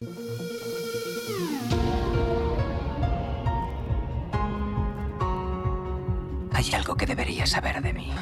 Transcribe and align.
Hay 0.00 0.06
algo 6.72 6.94
que 6.94 7.04
deberías 7.04 7.50
saber 7.50 7.82
de 7.82 7.92
mí. 7.92 8.12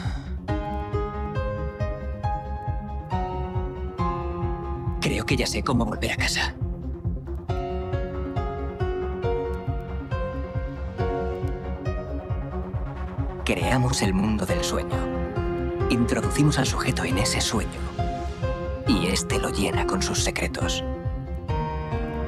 Creo 5.03 5.27
que 5.27 5.37
ya 5.37 5.47
sé 5.47 5.63
cómo 5.63 5.85
volver 5.85 6.13
a 6.13 6.17
casa. 6.17 6.55
Creamos 13.45 14.01
el 14.01 14.15
mundo 14.15 14.47
del 14.47 14.65
sueño. 14.65 14.97
Introducimos 15.91 16.59
al 16.59 16.65
sujeto 16.65 17.05
en 17.05 17.19
ese 17.19 17.43
sueño. 17.43 17.69
Y 18.89 19.09
este 19.09 19.39
lo 19.39 19.51
llena 19.51 19.87
con 19.87 20.01
sus 20.01 20.25
secretos. 20.25 20.83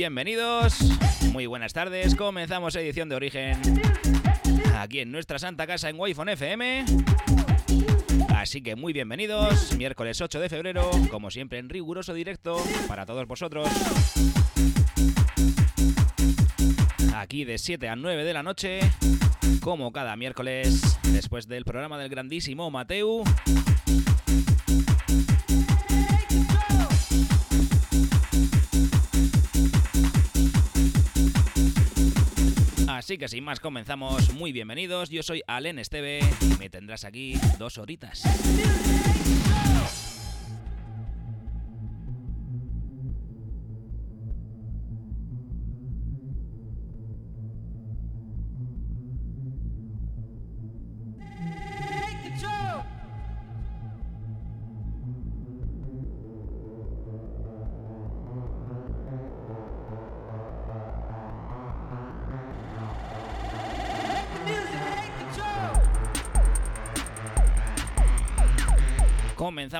Bienvenidos, 0.00 0.78
muy 1.30 1.44
buenas 1.44 1.74
tardes. 1.74 2.14
Comenzamos 2.14 2.74
edición 2.74 3.10
de 3.10 3.16
Origen 3.16 3.60
aquí 4.78 5.00
en 5.00 5.12
nuestra 5.12 5.38
santa 5.38 5.66
casa 5.66 5.90
en 5.90 6.00
wi 6.00 6.12
FM. 6.12 6.86
Así 8.34 8.62
que 8.62 8.76
muy 8.76 8.94
bienvenidos, 8.94 9.76
miércoles 9.76 10.18
8 10.22 10.40
de 10.40 10.48
febrero, 10.48 10.90
como 11.10 11.30
siempre 11.30 11.58
en 11.58 11.68
riguroso 11.68 12.14
directo 12.14 12.56
para 12.88 13.04
todos 13.04 13.26
vosotros. 13.26 13.68
Aquí 17.14 17.44
de 17.44 17.58
7 17.58 17.86
a 17.90 17.94
9 17.94 18.24
de 18.24 18.32
la 18.32 18.42
noche, 18.42 18.80
como 19.60 19.92
cada 19.92 20.16
miércoles, 20.16 20.98
después 21.12 21.46
del 21.46 21.66
programa 21.66 21.98
del 21.98 22.08
grandísimo 22.08 22.70
Mateu. 22.70 23.22
Así 33.10 33.18
que 33.18 33.26
sin 33.26 33.42
más 33.42 33.58
comenzamos, 33.58 34.32
muy 34.34 34.52
bienvenidos, 34.52 35.10
yo 35.10 35.24
soy 35.24 35.42
Alen 35.48 35.80
Esteve 35.80 36.20
y 36.42 36.56
me 36.60 36.70
tendrás 36.70 37.04
aquí 37.04 37.34
dos 37.58 37.76
horitas. 37.76 38.22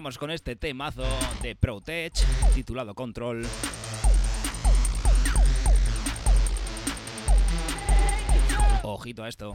Comenzamos 0.00 0.16
con 0.18 0.30
este 0.30 0.56
temazo 0.56 1.04
de 1.42 1.54
Protech 1.54 2.14
titulado 2.54 2.94
Control. 2.94 3.46
Ojito 8.82 9.24
a 9.24 9.28
esto. 9.28 9.54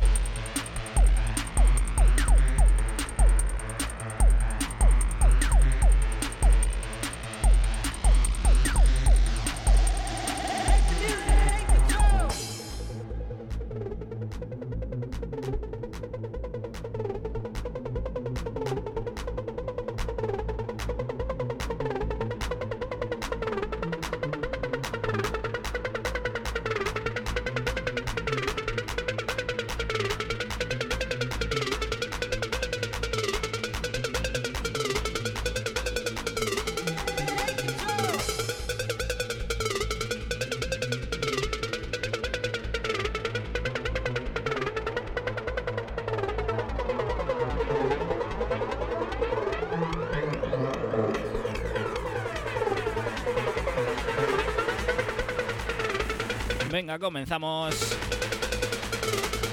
Venga, 56.85 56.99
comenzamos. 56.99 57.97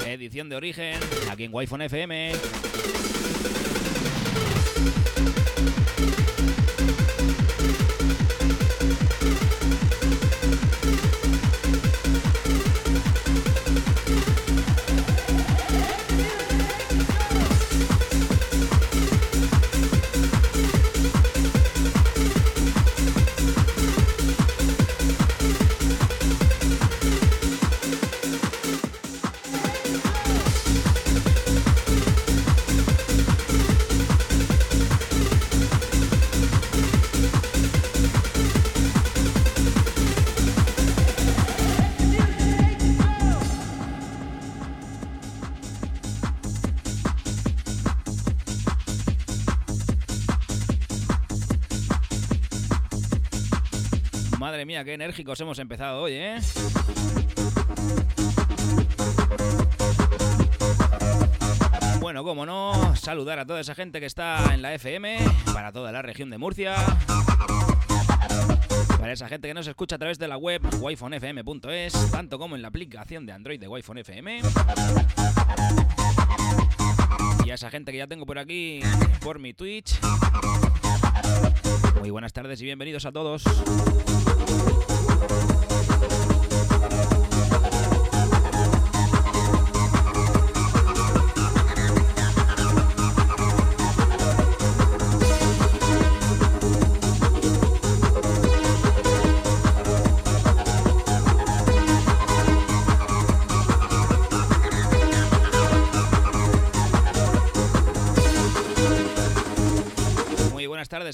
Edición 0.05 0.51
de 0.51 0.57
origen, 0.57 1.01
aquí 1.31 1.45
en 1.45 1.55
Wi-Fi 1.55 1.85
FM. 1.85 2.33
Qué 54.85 54.95
enérgicos 54.95 55.41
hemos 55.41 55.59
empezado 55.59 56.03
hoy, 56.03 56.15
¿eh? 56.15 56.39
Bueno, 62.01 62.25
como 62.25 62.47
no, 62.47 62.97
saludar 62.97 63.39
a 63.39 63.47
toda 63.47 63.61
esa 63.61 63.75
gente 63.75 64.01
que 64.01 64.07
está 64.07 64.55
en 64.55 64.63
la 64.63 64.75
FM, 64.75 65.19
para 65.53 65.73
toda 65.73 65.93
la 65.93 66.03
región 66.03 66.31
de 66.31 66.39
Murcia. 66.39 66.75
Para 68.99 69.13
esa 69.13 69.29
gente 69.29 69.49
que 69.49 69.55
nos 69.55 69.67
escucha 69.67 69.97
a 69.97 69.99
través 69.99 70.19
de 70.19 70.29
la 70.29 70.37
web 70.37 70.63
wifonfm.es, 70.81 72.11
tanto 72.11 72.39
como 72.39 72.57
en 72.57 72.63
la 72.63 72.69
aplicación 72.69 73.27
de 73.27 73.33
Android 73.33 73.61
de 73.61 73.69
wi 73.69 73.81
FM. 73.81 74.41
Y 77.45 77.51
a 77.51 77.55
esa 77.55 77.71
gente 77.71 77.93
que 77.93 77.99
ya 77.99 78.07
tengo 78.07 78.27
por 78.27 78.39
aquí, 78.39 78.81
por 79.21 79.39
mi 79.39 79.55
Twitch. 79.55 79.99
Muy 82.01 82.11
buenas 82.11 82.33
tardes 82.33 82.61
y 82.61 82.65
bienvenidos 82.65 83.07
a 83.07 83.13
todos. 83.13 83.45
Thank 85.29 85.71
you. 85.71 85.72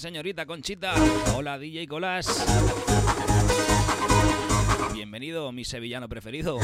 Señorita 0.08 0.46
Conchita. 0.46 0.94
Hola, 1.36 1.58
DJ 1.58 1.86
Colas. 1.86 2.42
Bienvenido, 4.94 5.52
mi 5.52 5.66
sevillano 5.66 6.08
preferido. 6.08 6.58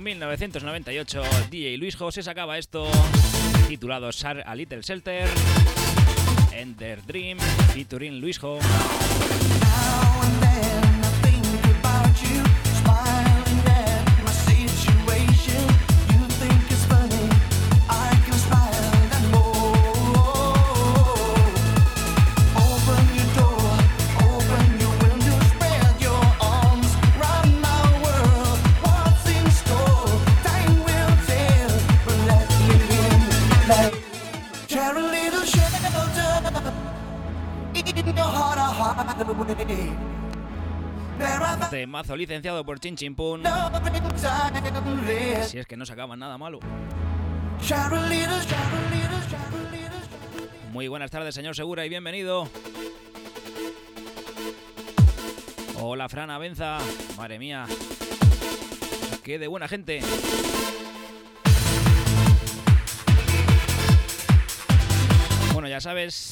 Año 0.00 0.04
1998, 0.04 1.22
DJ 1.50 1.76
Luis 1.76 1.94
José 1.94 2.22
sacaba 2.22 2.56
esto 2.56 2.86
titulado 3.68 4.10
Sar 4.12 4.42
a 4.46 4.54
Little 4.54 4.80
Shelter, 4.80 5.28
Enter 6.52 7.04
Dream, 7.04 7.38
featuring 7.74 8.18
Luis 8.20 8.38
José. 8.38 8.66
Temazo 42.10 42.16
licenciado 42.16 42.64
por 42.64 42.80
Chin 42.80 42.96
Chin 42.96 43.14
Pun. 43.14 43.44
Si 45.46 45.58
es 45.58 45.66
que 45.66 45.76
no 45.76 45.86
sacaba 45.86 46.16
nada 46.16 46.36
malo. 46.38 46.58
Muy 50.72 50.88
buenas 50.88 51.12
tardes, 51.12 51.36
señor 51.36 51.54
Segura, 51.54 51.86
y 51.86 51.88
bienvenido. 51.88 52.48
Hola, 55.80 56.08
Fran 56.08 56.30
Avenza. 56.30 56.78
Madre 57.16 57.38
mía. 57.38 57.66
Qué 59.22 59.38
de 59.38 59.46
buena 59.46 59.68
gente. 59.68 60.00
Bueno, 65.52 65.68
ya 65.68 65.80
sabes, 65.80 66.30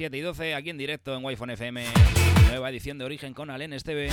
7 0.00 0.16
y 0.16 0.20
12 0.22 0.54
aquí 0.54 0.70
en 0.70 0.78
directo 0.78 1.14
en 1.14 1.22
wi 1.22 1.34
FM. 1.34 1.84
Nueva 2.48 2.70
edición 2.70 2.96
de 2.96 3.04
Origen 3.04 3.34
con 3.34 3.50
Alen 3.50 3.74
Esteve. 3.74 4.08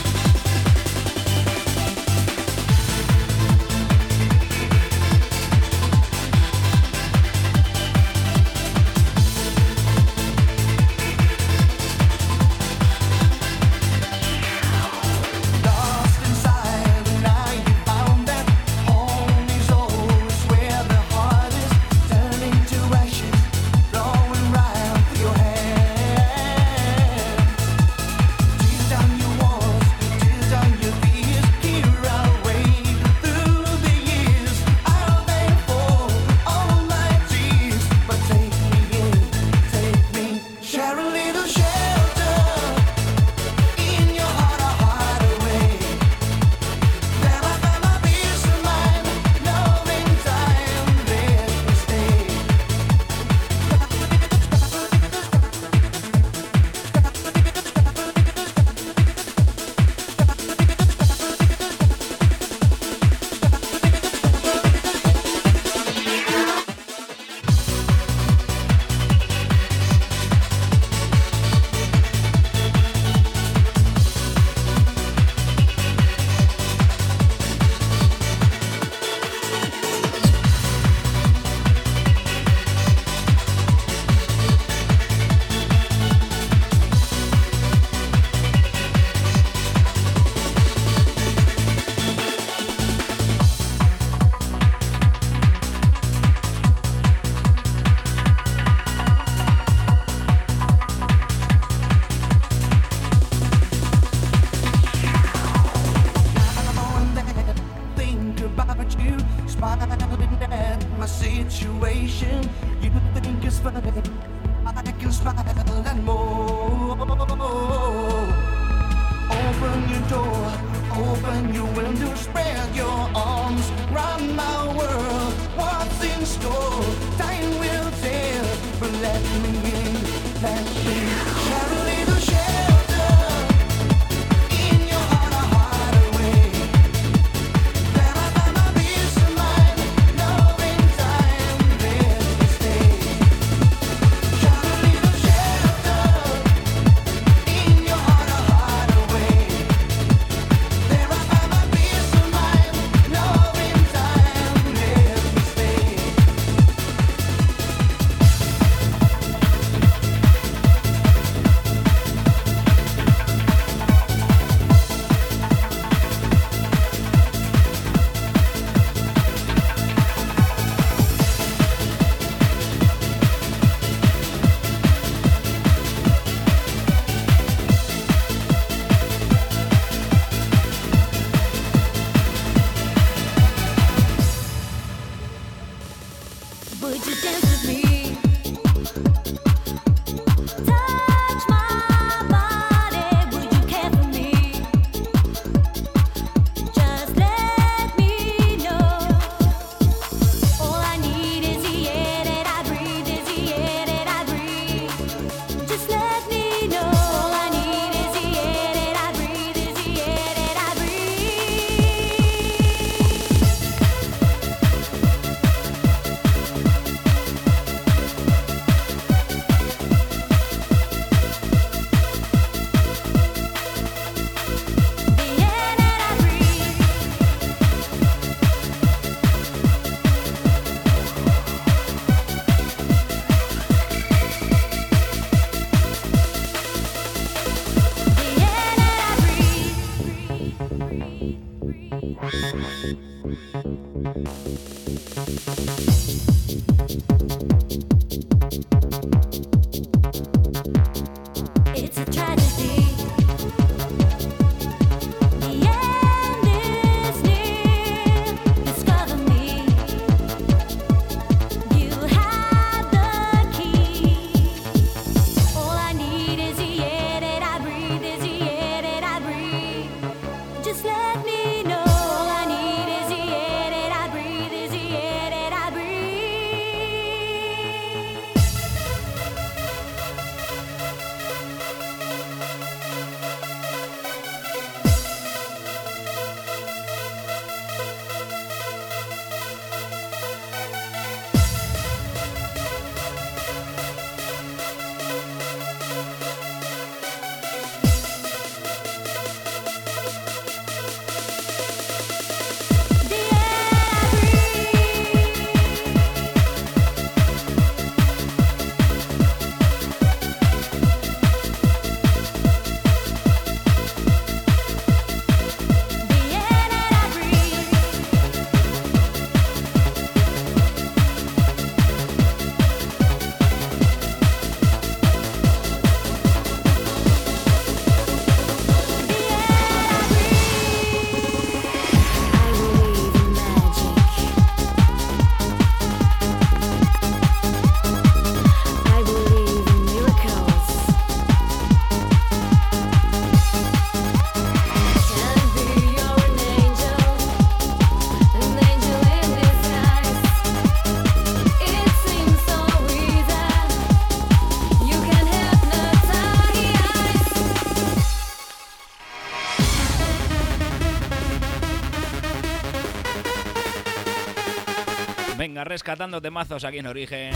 Rescatando 365.78 366.20
temazos 366.20 366.64
aquí 366.64 366.80
en 366.80 366.88
Origen. 366.88 367.32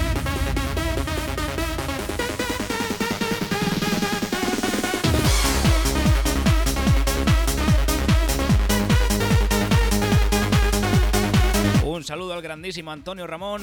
Un 11.86 12.04
saludo 12.04 12.34
al 12.34 12.42
grandísimo 12.42 12.90
Antonio 12.92 13.28
Ramón. 13.28 13.62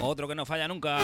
Otro 0.00 0.26
que 0.26 0.34
no 0.34 0.46
falla 0.46 0.66
nunca. 0.66 1.00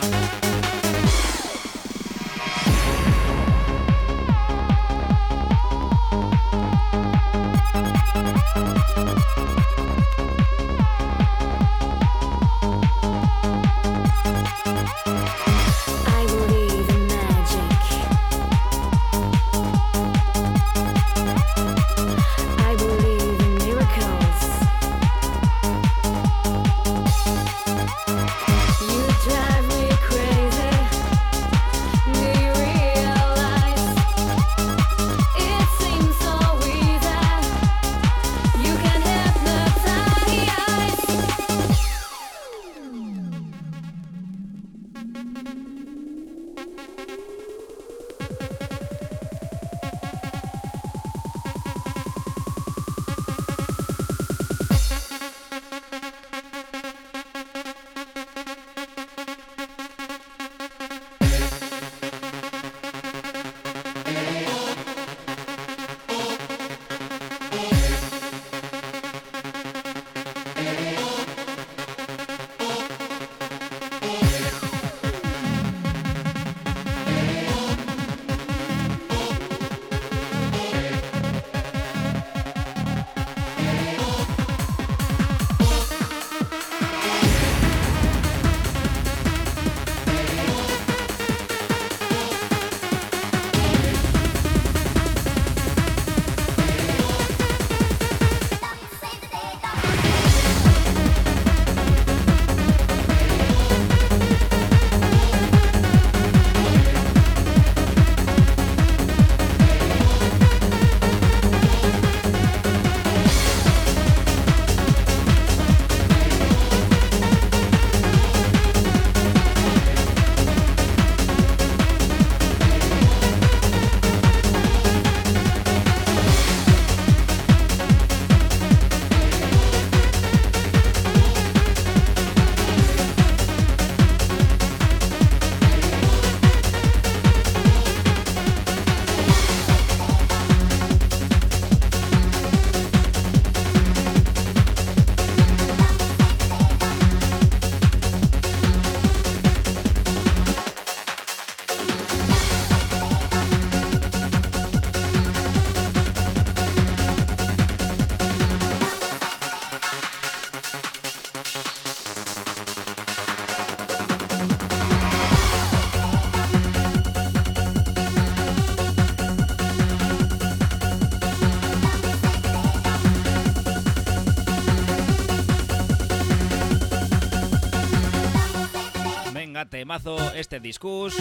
Este 180.37 180.61
discus. 180.61 181.15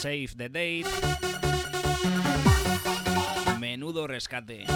Save 0.00 0.36
the 0.36 0.48
date. 0.48 0.86
Menudo 3.58 4.06
rescate. 4.06 4.66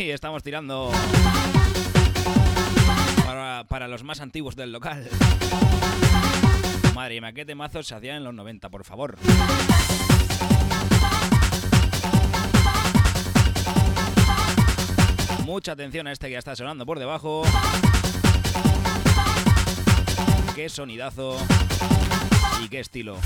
Estamos 0.00 0.42
tirando 0.42 0.90
para, 3.68 3.88
los 3.88 4.02
más 4.02 4.20
antiguos 4.20 4.56
del 4.56 4.72
local. 4.72 5.08
Madre 6.94 7.20
mía, 7.20 7.32
qué 7.32 7.44
temazos 7.44 7.86
se 7.86 7.94
hacían 7.94 8.16
en 8.16 8.24
los 8.24 8.34
90, 8.34 8.70
por 8.70 8.84
favor. 8.84 9.18
Mucha 15.44 15.72
atención 15.72 16.06
a 16.06 16.12
este 16.12 16.28
que 16.28 16.32
ya 16.32 16.38
está 16.38 16.56
sonando 16.56 16.86
por 16.86 16.98
debajo. 16.98 17.42
Qué 20.54 20.68
sonidazo 20.68 21.36
y 22.64 22.68
qué 22.68 22.80
estilo. 22.80 23.18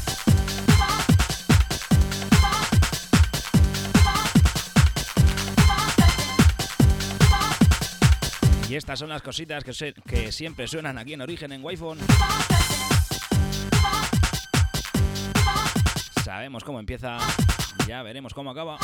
Estas 8.77 8.99
son 8.99 9.09
las 9.09 9.23
cositas 9.23 9.65
que, 9.65 9.95
que 10.07 10.31
siempre 10.31 10.69
suenan 10.69 10.99
aquí 10.99 11.15
en 11.15 11.23
Origen 11.23 11.51
en 11.51 11.65
wi 11.65 11.79
Sabemos 16.23 16.63
cómo 16.63 16.79
empieza, 16.79 17.17
ya 17.89 18.03
veremos 18.03 18.35
cómo 18.35 18.51
acaba. 18.51 18.77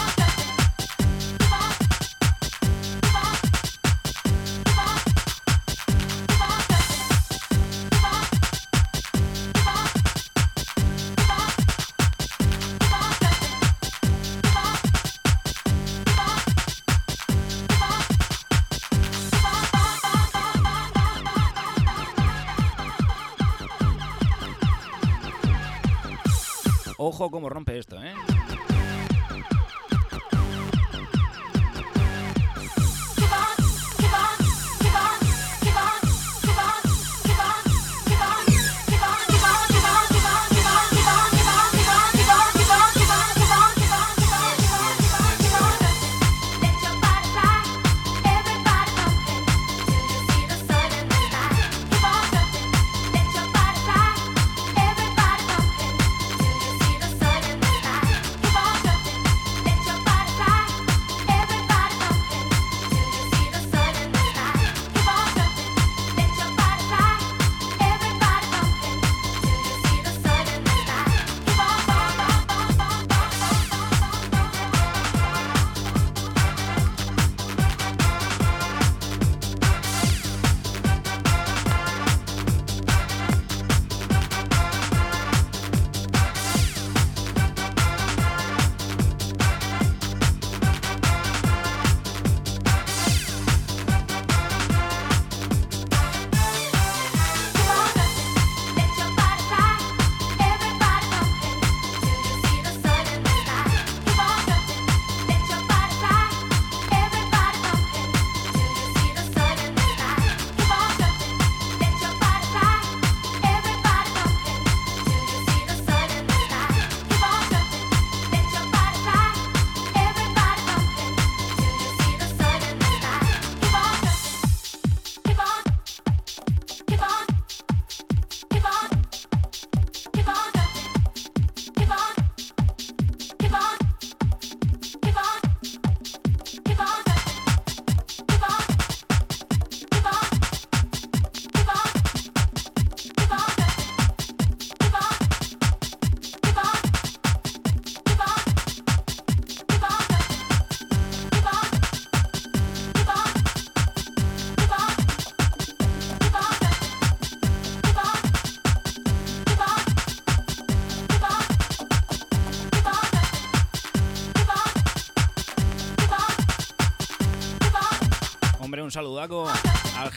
Ojo 27.12 27.30
cómo 27.30 27.50
rompe 27.50 27.78
esto, 27.78 28.02
¿eh? 28.02 28.14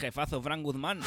Jefazo 0.06 0.40
Frank 0.40 0.62
Guzmán. 0.62 1.00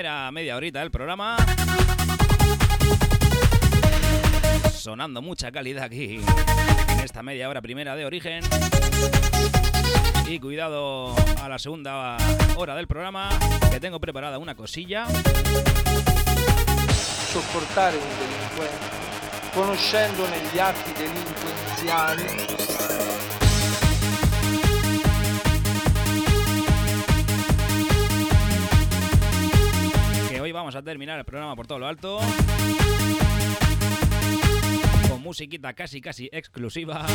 Primera 0.00 0.30
media 0.32 0.56
horita 0.56 0.80
del 0.80 0.90
programa. 0.90 1.36
Sonando 4.72 5.20
mucha 5.20 5.52
calidad 5.52 5.84
aquí 5.84 6.22
en 6.88 7.00
esta 7.00 7.22
media 7.22 7.50
hora 7.50 7.60
primera 7.60 7.94
de 7.94 8.06
origen. 8.06 8.42
Y 10.26 10.38
cuidado 10.38 11.14
a 11.42 11.50
la 11.50 11.58
segunda 11.58 12.16
hora 12.56 12.74
del 12.76 12.86
programa, 12.86 13.28
que 13.70 13.78
tengo 13.78 14.00
preparada 14.00 14.38
una 14.38 14.54
cosilla. 14.54 15.04
Sopportare 17.30 17.98
un 17.98 18.08
delinquente. 18.20 19.52
Conoscendone 19.52 20.38
gli 20.50 20.58
atti 20.58 20.92
delinquenziali. 20.92 22.49
Vamos 30.70 30.82
a 30.82 30.84
terminar 30.84 31.18
el 31.18 31.24
programa 31.24 31.56
por 31.56 31.66
todo 31.66 31.80
lo 31.80 31.86
alto. 31.88 32.20
Con 35.08 35.20
musiquita 35.20 35.72
casi 35.72 36.00
casi 36.00 36.28
exclusiva. 36.30 37.06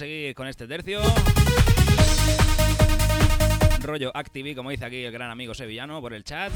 Seguir 0.00 0.34
con 0.34 0.48
este 0.48 0.66
tercio. 0.66 0.98
Rollo 3.82 4.10
Activi, 4.14 4.54
como 4.54 4.70
dice 4.70 4.86
aquí 4.86 5.04
el 5.04 5.12
gran 5.12 5.30
amigo 5.30 5.52
sevillano 5.52 6.00
por 6.00 6.14
el 6.14 6.24
chat. 6.24 6.50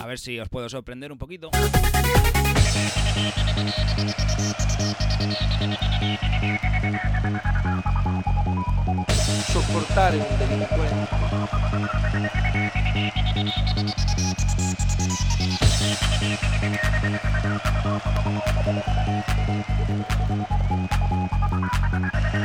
A 0.00 0.06
ver 0.06 0.18
si 0.18 0.40
os 0.40 0.48
puedo 0.48 0.70
sorprender 0.70 1.12
un 1.12 1.18
poquito. 1.18 1.50
Sopportare 9.52 10.16
un 10.16 10.38
delinquente. 10.38 11.02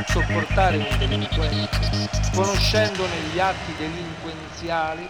Sopportare 0.07 0.77
un 0.77 0.97
delinquente. 0.97 2.09
Conoscendone 2.33 3.15
gli 3.31 3.39
atti 3.39 3.75
delinquenziali. 3.77 5.07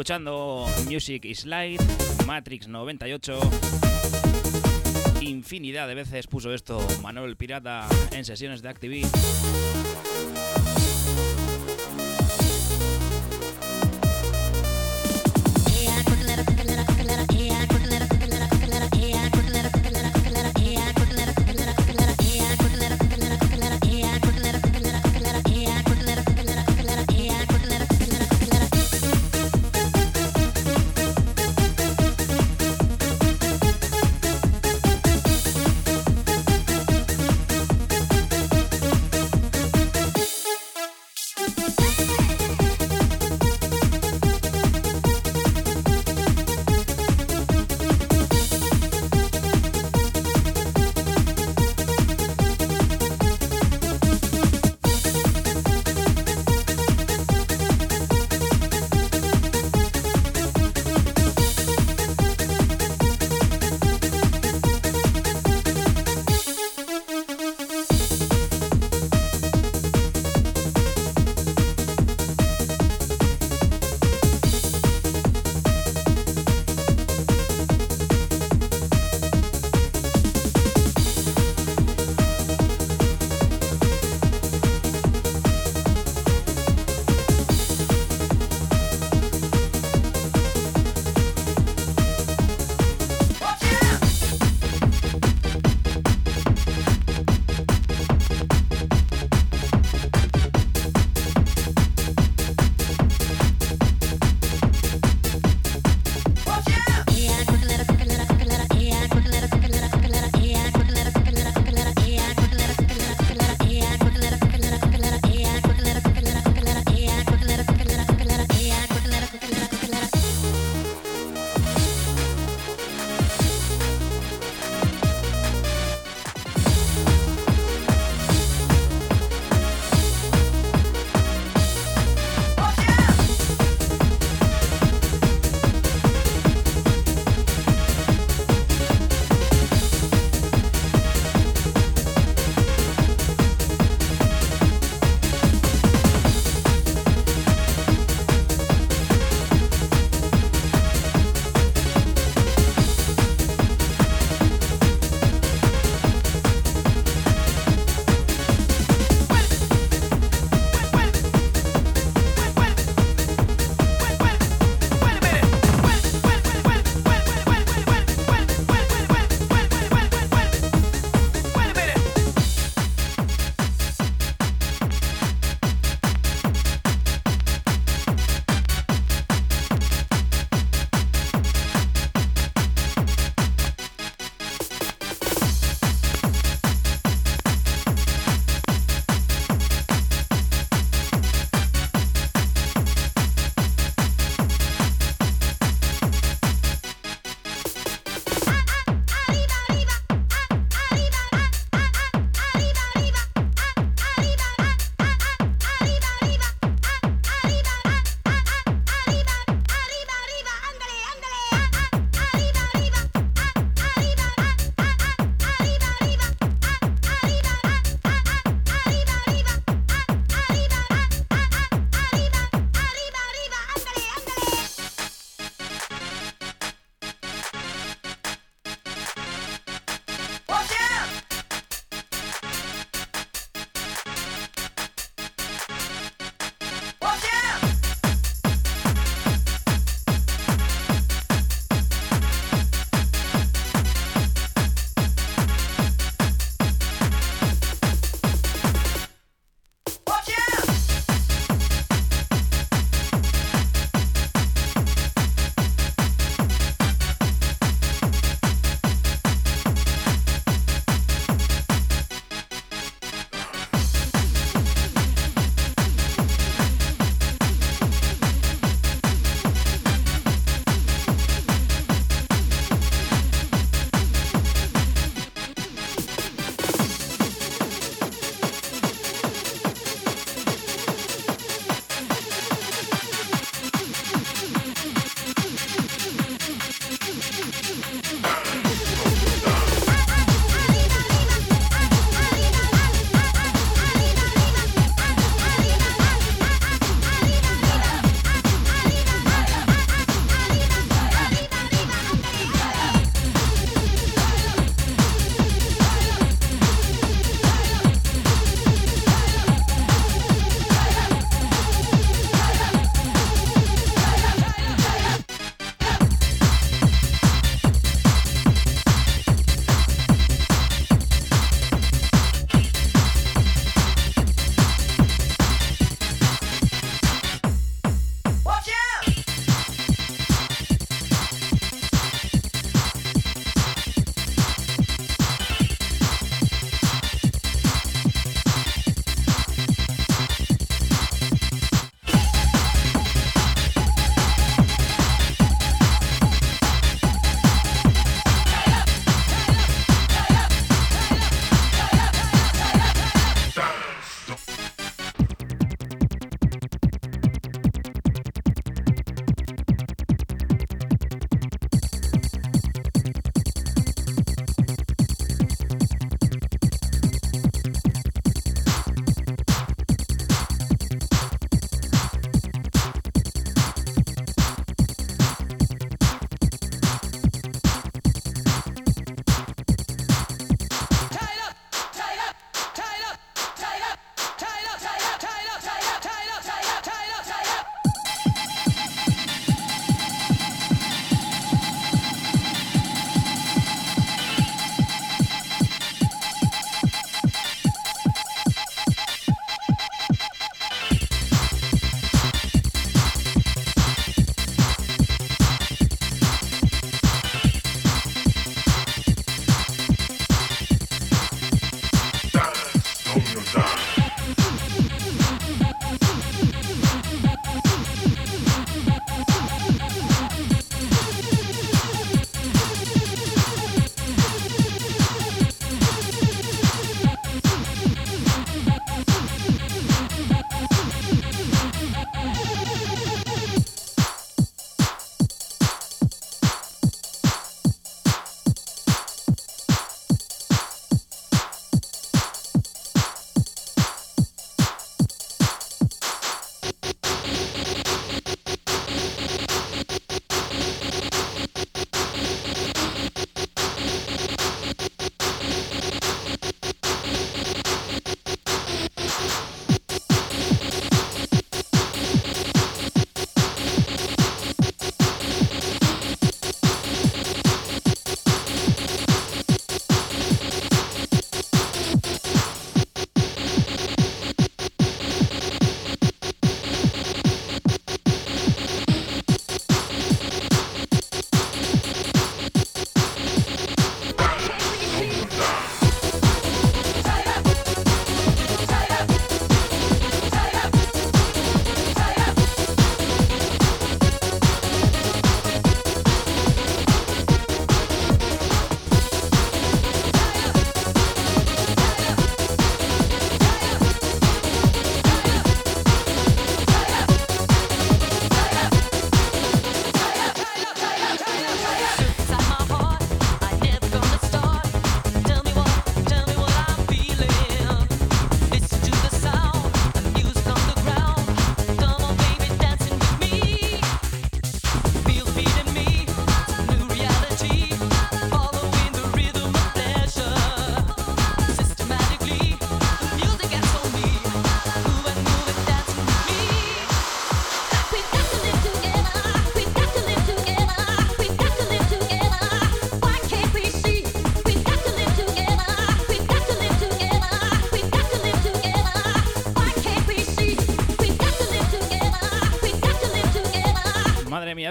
Escuchando 0.00 0.66
Music 0.88 1.26
is 1.26 1.44
Light, 1.44 1.78
Matrix 2.24 2.68
98. 2.68 3.38
Infinidad 5.20 5.88
de 5.88 5.94
veces 5.94 6.26
puso 6.26 6.54
esto 6.54 6.80
Manuel 7.02 7.36
Pirata 7.36 7.86
en 8.10 8.24
sesiones 8.24 8.62
de 8.62 8.70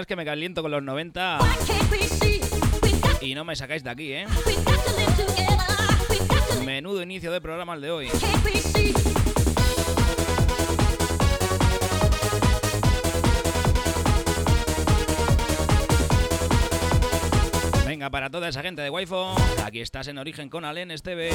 Activision. 0.00 0.06
que 0.06 0.16
me 0.16 0.24
caliento 0.24 0.62
con 0.62 0.70
los 0.70 0.82
90 0.82 1.38
y 3.20 3.34
no 3.34 3.44
me 3.44 3.54
sacáis 3.54 3.84
de 3.84 3.90
aquí, 3.90 4.12
¿eh? 4.12 4.26
Menudo 6.64 7.02
inicio 7.02 7.30
de 7.30 7.40
programa 7.40 7.74
el 7.74 7.80
de 7.80 7.90
hoy. 7.90 8.08
Venga, 17.86 18.10
para 18.10 18.30
toda 18.30 18.48
esa 18.48 18.62
gente 18.62 18.82
de 18.82 18.90
Wi-Fi, 18.90 19.14
aquí 19.64 19.80
estás 19.80 20.08
en 20.08 20.18
Origen 20.18 20.48
con 20.48 20.64
Alen 20.64 20.90
Esteve. 20.90 21.30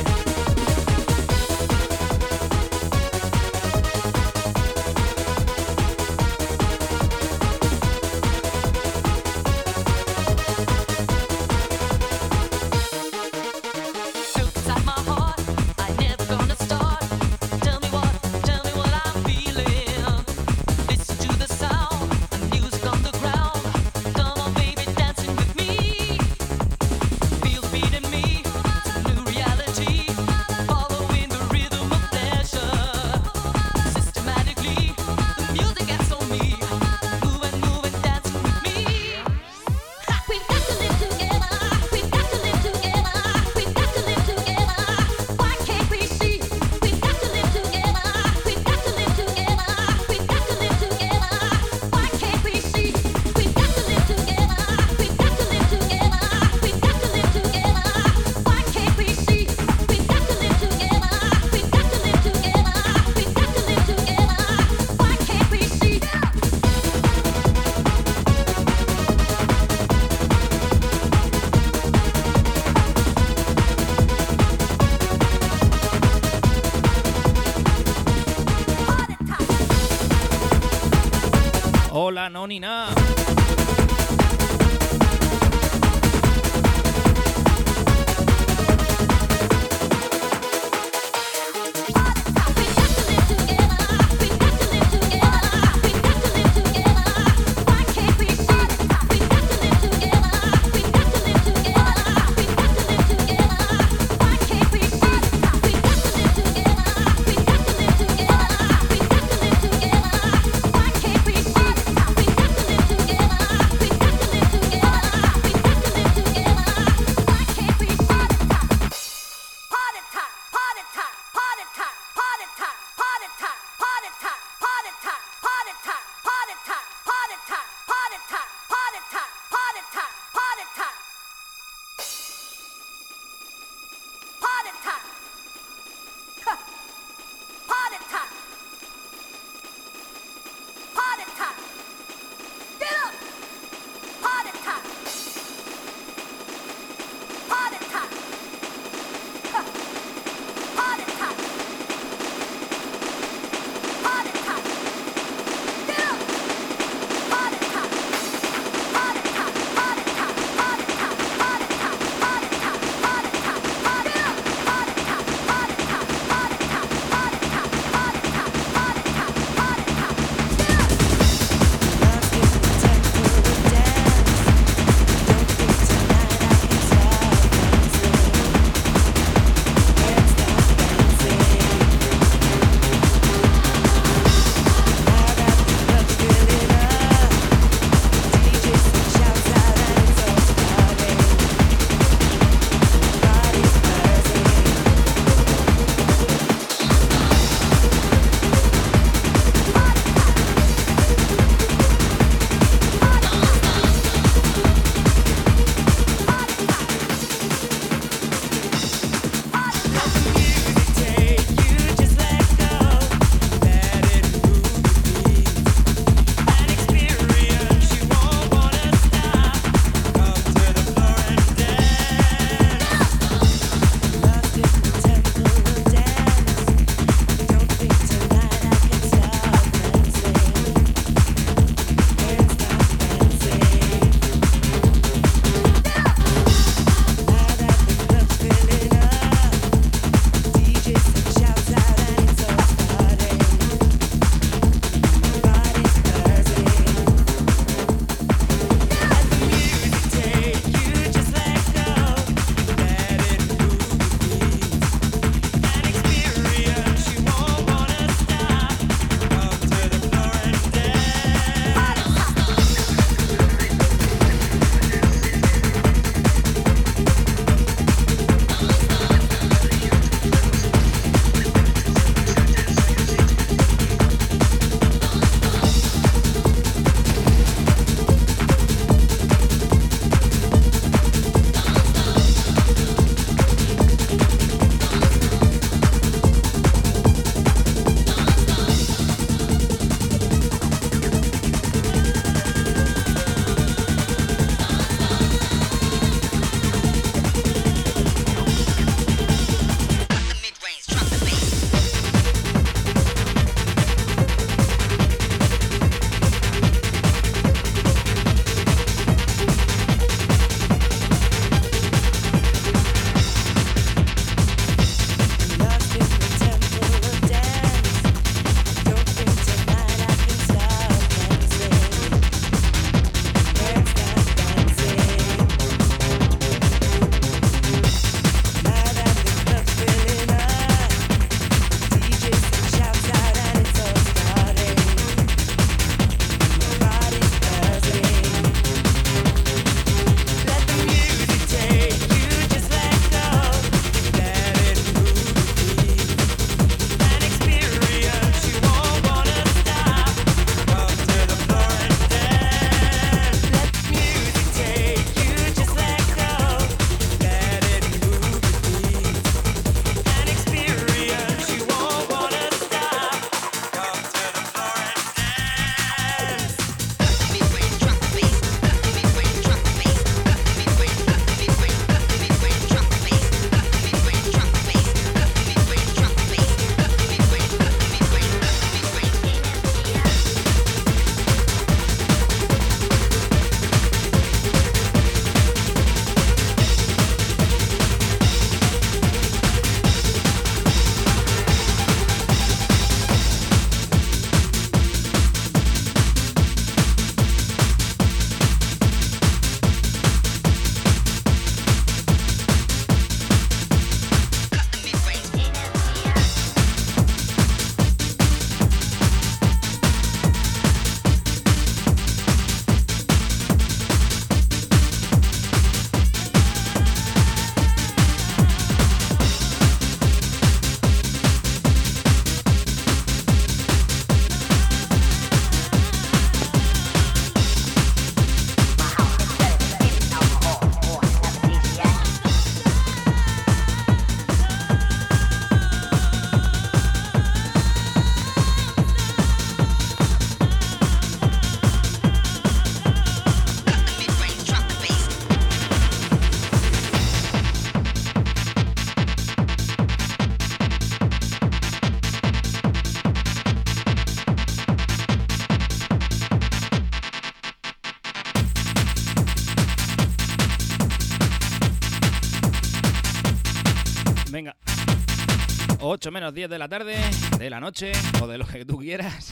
8 465.95 466.11
menos 466.11 466.33
10 466.33 466.49
de 466.49 466.59
la 466.59 466.67
tarde, 466.67 466.97
de 467.39 467.49
la 467.49 467.61
noche 467.61 467.93
o 468.21 468.27
de 468.27 468.37
lo 468.37 468.45
que 468.45 468.65
tú 468.65 468.79
quieras. 468.79 469.31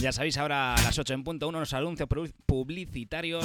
Ya 0.00 0.10
sabéis, 0.10 0.38
ahora 0.38 0.74
a 0.74 0.82
las 0.82 0.98
8 0.98 1.12
en 1.12 1.24
punto, 1.24 1.46
unos 1.46 1.74
anuncios 1.74 2.08
publicitarios. 2.46 3.44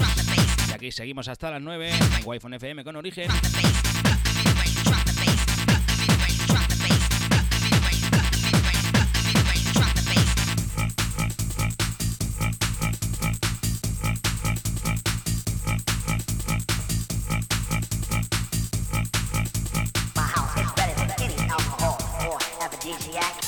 Y 0.69 0.71
aquí 0.71 0.89
seguimos 0.89 1.27
hasta 1.27 1.51
las 1.51 1.61
9 1.61 1.89
en 1.89 2.25
Wi-Fi 2.25 2.55
FM 2.55 2.85
con 2.85 2.95
origen. 2.95 3.29
yes. 23.17 23.46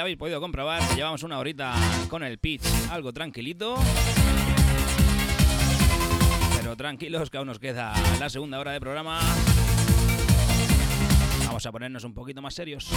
Habéis 0.00 0.16
podido 0.16 0.40
comprobar, 0.40 0.82
llevamos 0.94 1.22
una 1.22 1.38
horita 1.38 1.74
con 2.08 2.22
el 2.22 2.38
pitch 2.38 2.62
algo 2.90 3.12
tranquilito. 3.12 3.76
Pero 6.56 6.76
tranquilos 6.76 7.30
que 7.30 7.38
aún 7.38 7.46
nos 7.46 7.58
queda 7.58 7.92
la 8.18 8.28
segunda 8.28 8.58
hora 8.58 8.72
de 8.72 8.80
programa. 8.80 9.20
Vamos 11.46 11.66
a 11.66 11.72
ponernos 11.72 12.04
un 12.04 12.14
poquito 12.14 12.40
más 12.40 12.54
serios. 12.54 12.88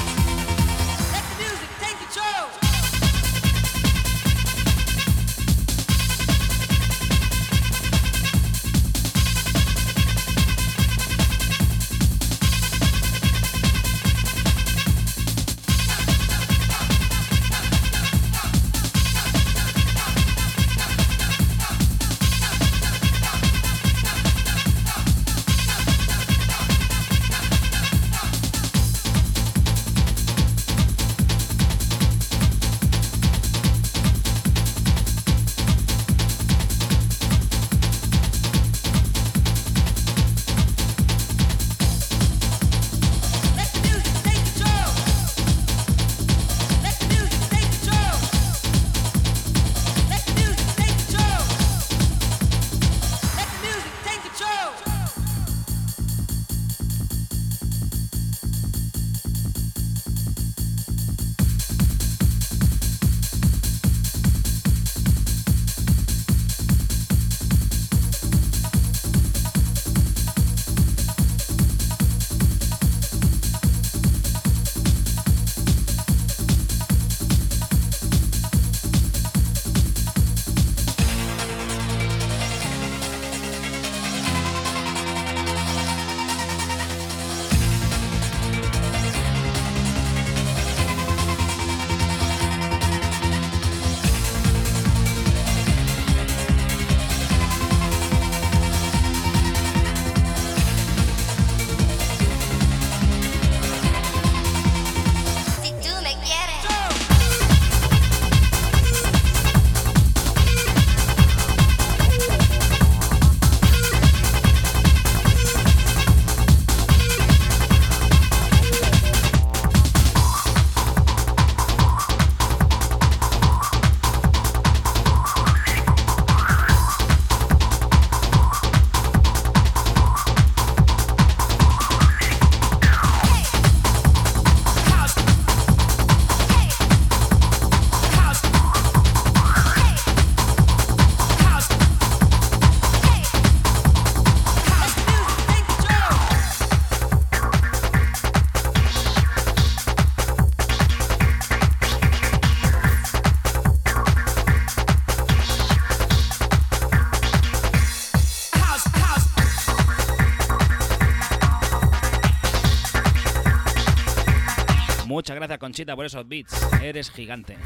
Conchita, 165.57 165.95
por 165.95 166.05
esos 166.05 166.27
beats. 166.27 166.53
Eres 166.81 167.11
gigante. 167.11 167.57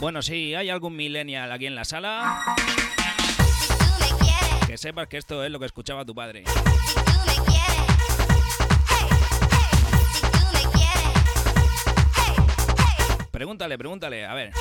Bueno, 0.00 0.22
si 0.22 0.54
hay 0.54 0.70
algún 0.70 0.94
millennial 0.96 1.50
aquí 1.50 1.66
en 1.66 1.74
la 1.74 1.84
sala, 1.84 2.56
que 4.66 4.78
sepas 4.78 5.08
que 5.08 5.16
esto 5.16 5.44
es 5.44 5.50
lo 5.50 5.58
que 5.58 5.66
escuchaba 5.66 6.04
tu 6.04 6.14
padre. 6.14 6.44
Pregúntale, 13.30 13.78
pregúntale, 13.78 14.26
a 14.26 14.34
ver. 14.34 14.52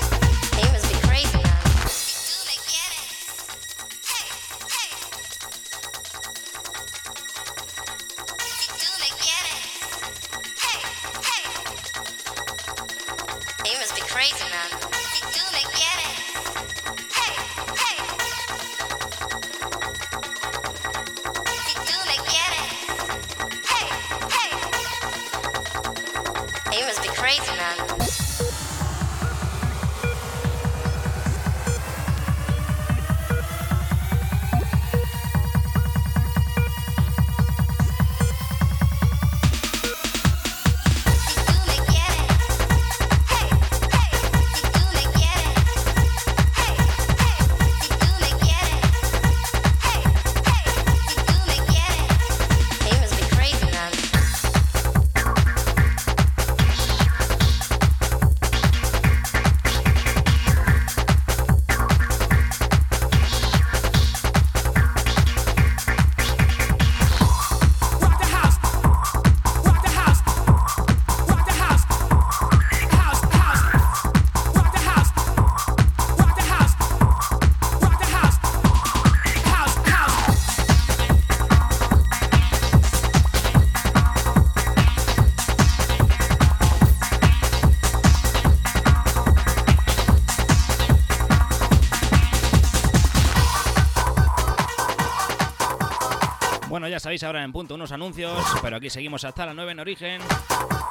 Sabéis 96.99 97.23
ahora 97.23 97.43
en 97.43 97.51
punto 97.51 97.75
unos 97.75 97.91
anuncios, 97.91 98.39
pero 98.61 98.77
aquí 98.77 98.89
seguimos 98.89 99.23
hasta 99.23 99.45
la 99.45 99.53
9 99.53 99.73
en 99.73 99.79
origen 99.79 100.21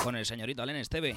con 0.02 0.14
el 0.14 0.26
señorito 0.26 0.62
Alen 0.62 0.76
Esteve. 0.76 1.16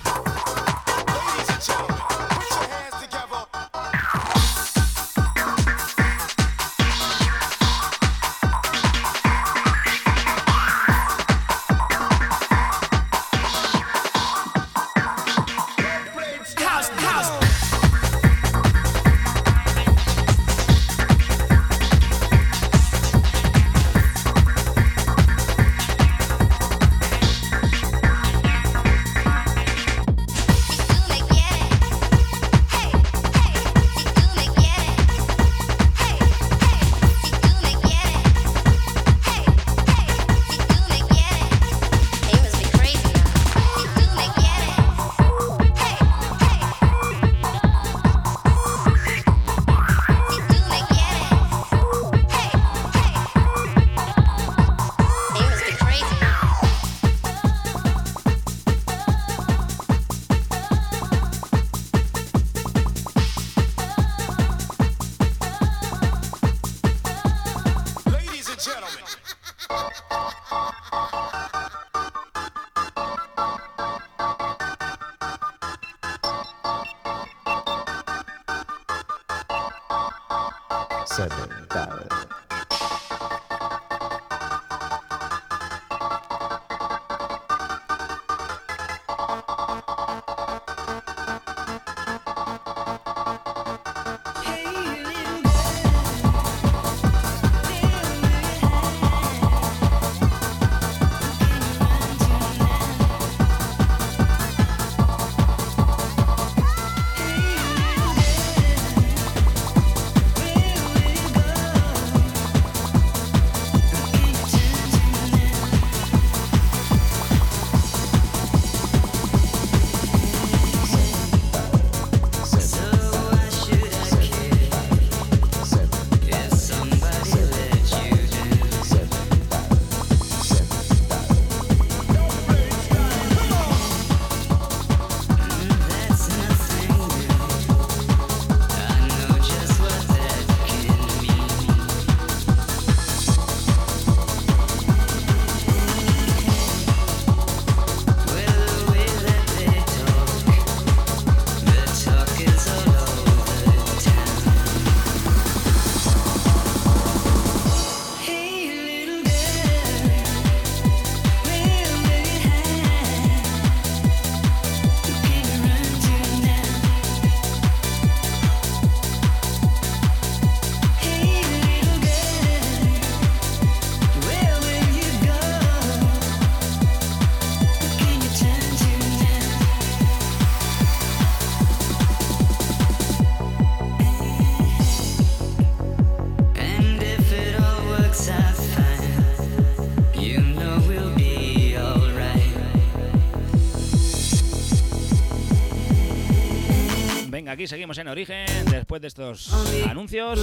Aquí 197.60 197.68
seguimos 197.68 197.97
en 197.97 198.07
Origen 198.07 198.45
después 198.72 199.01
de 199.01 199.10
estos 199.10 199.51
anuncios. 199.86 200.41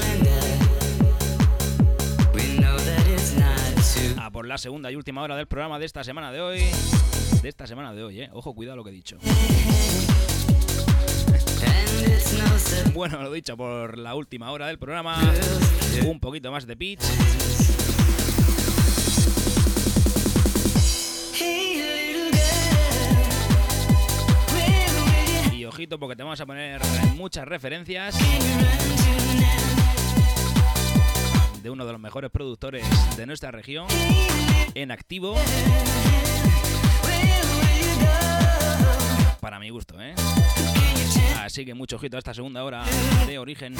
A 4.19 4.31
por 4.31 4.47
la 4.47 4.59
segunda 4.59 4.93
y 4.93 4.97
última 4.97 5.23
hora 5.23 5.35
del 5.35 5.47
programa 5.47 5.79
de 5.79 5.87
esta 5.87 6.05
semana 6.05 6.31
de 6.31 6.43
hoy. 6.43 6.61
De 7.41 7.49
esta 7.49 7.67
semana 7.67 7.95
de 7.95 8.05
hoy, 8.05 8.21
eh. 8.21 8.31
Ojo, 8.35 8.55
cuidado 8.55 8.77
lo 8.77 8.85
que 8.85 8.91
he 8.91 8.93
dicho. 8.93 9.17
Bueno, 12.93 13.23
lo 13.23 13.33
dicho, 13.33 13.57
por 13.57 13.97
la 13.97 14.15
última 14.15 14.51
hora 14.51 14.67
del 14.67 14.79
programa, 14.79 15.19
un 16.05 16.21
poquito 16.21 16.53
más 16.53 16.67
de 16.67 16.77
pitch. 16.77 17.01
Porque 25.89 26.17
te 26.17 26.25
vamos 26.25 26.41
a 26.41 26.47
poner 26.47 26.81
muchas 27.15 27.47
referencias 27.47 28.17
de 31.63 31.71
uno 31.71 31.87
de 31.87 31.93
los 31.93 32.01
mejores 32.01 32.29
productores 32.31 32.85
de 33.17 33.25
nuestra 33.25 33.53
región 33.53 33.87
en 34.75 34.91
activo. 34.91 35.37
Para 39.41 39.61
mi 39.61 39.71
gusto, 39.71 39.95
¿eh? 40.01 40.15
Así 41.39 41.65
que 41.65 41.75
mucho 41.75 41.97
ojito 41.97 42.17
a 42.17 42.19
esta 42.19 42.35
segunda 42.35 42.65
hora 42.65 42.85
de 43.29 43.39
origen. 43.39 43.77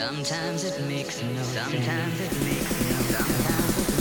Sometimes 0.00 0.64
it 0.64 0.80
makes 0.86 1.22
no 1.22 1.42
Sometimes 1.42 2.20
it 2.20 2.32
makes 2.42 2.90
no 2.90 2.96
Sometimes 3.18 3.99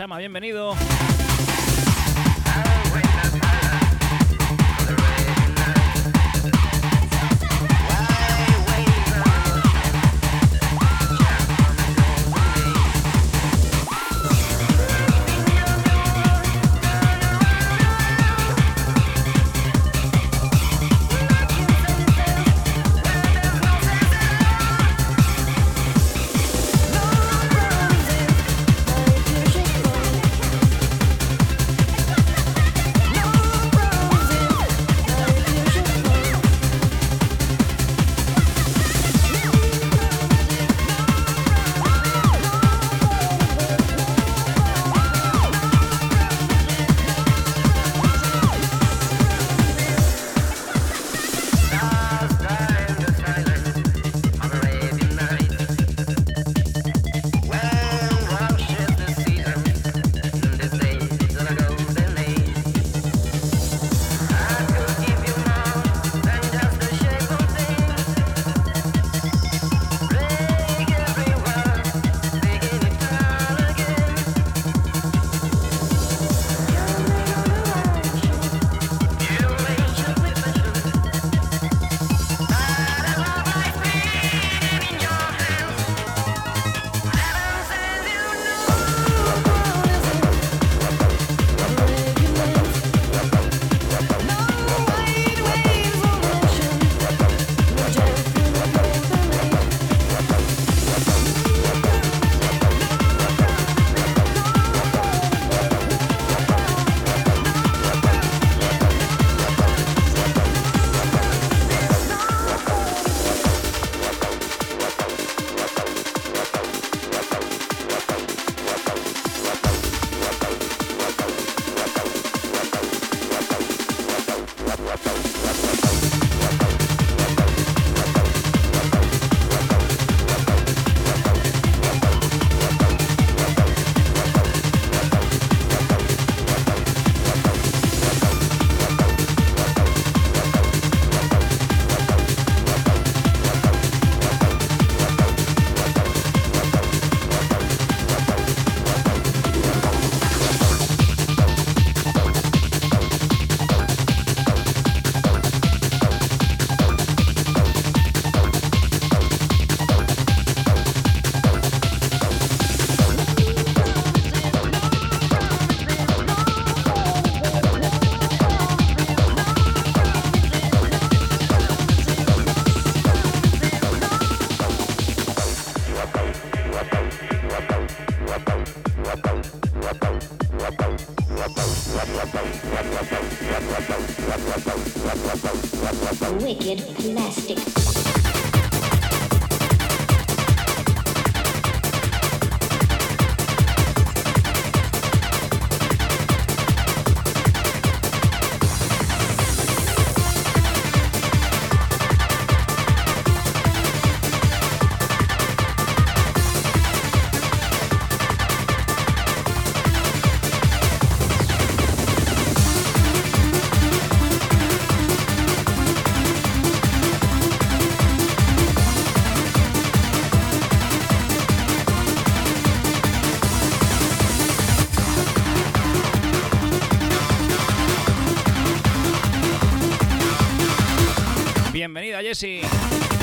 Chama, 0.00 0.16
bienvenido. 0.16 0.74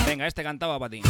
Venga, 0.05 0.25
este 0.25 0.43
cantaba 0.43 0.79
para 0.79 0.89
ti. 0.89 1.01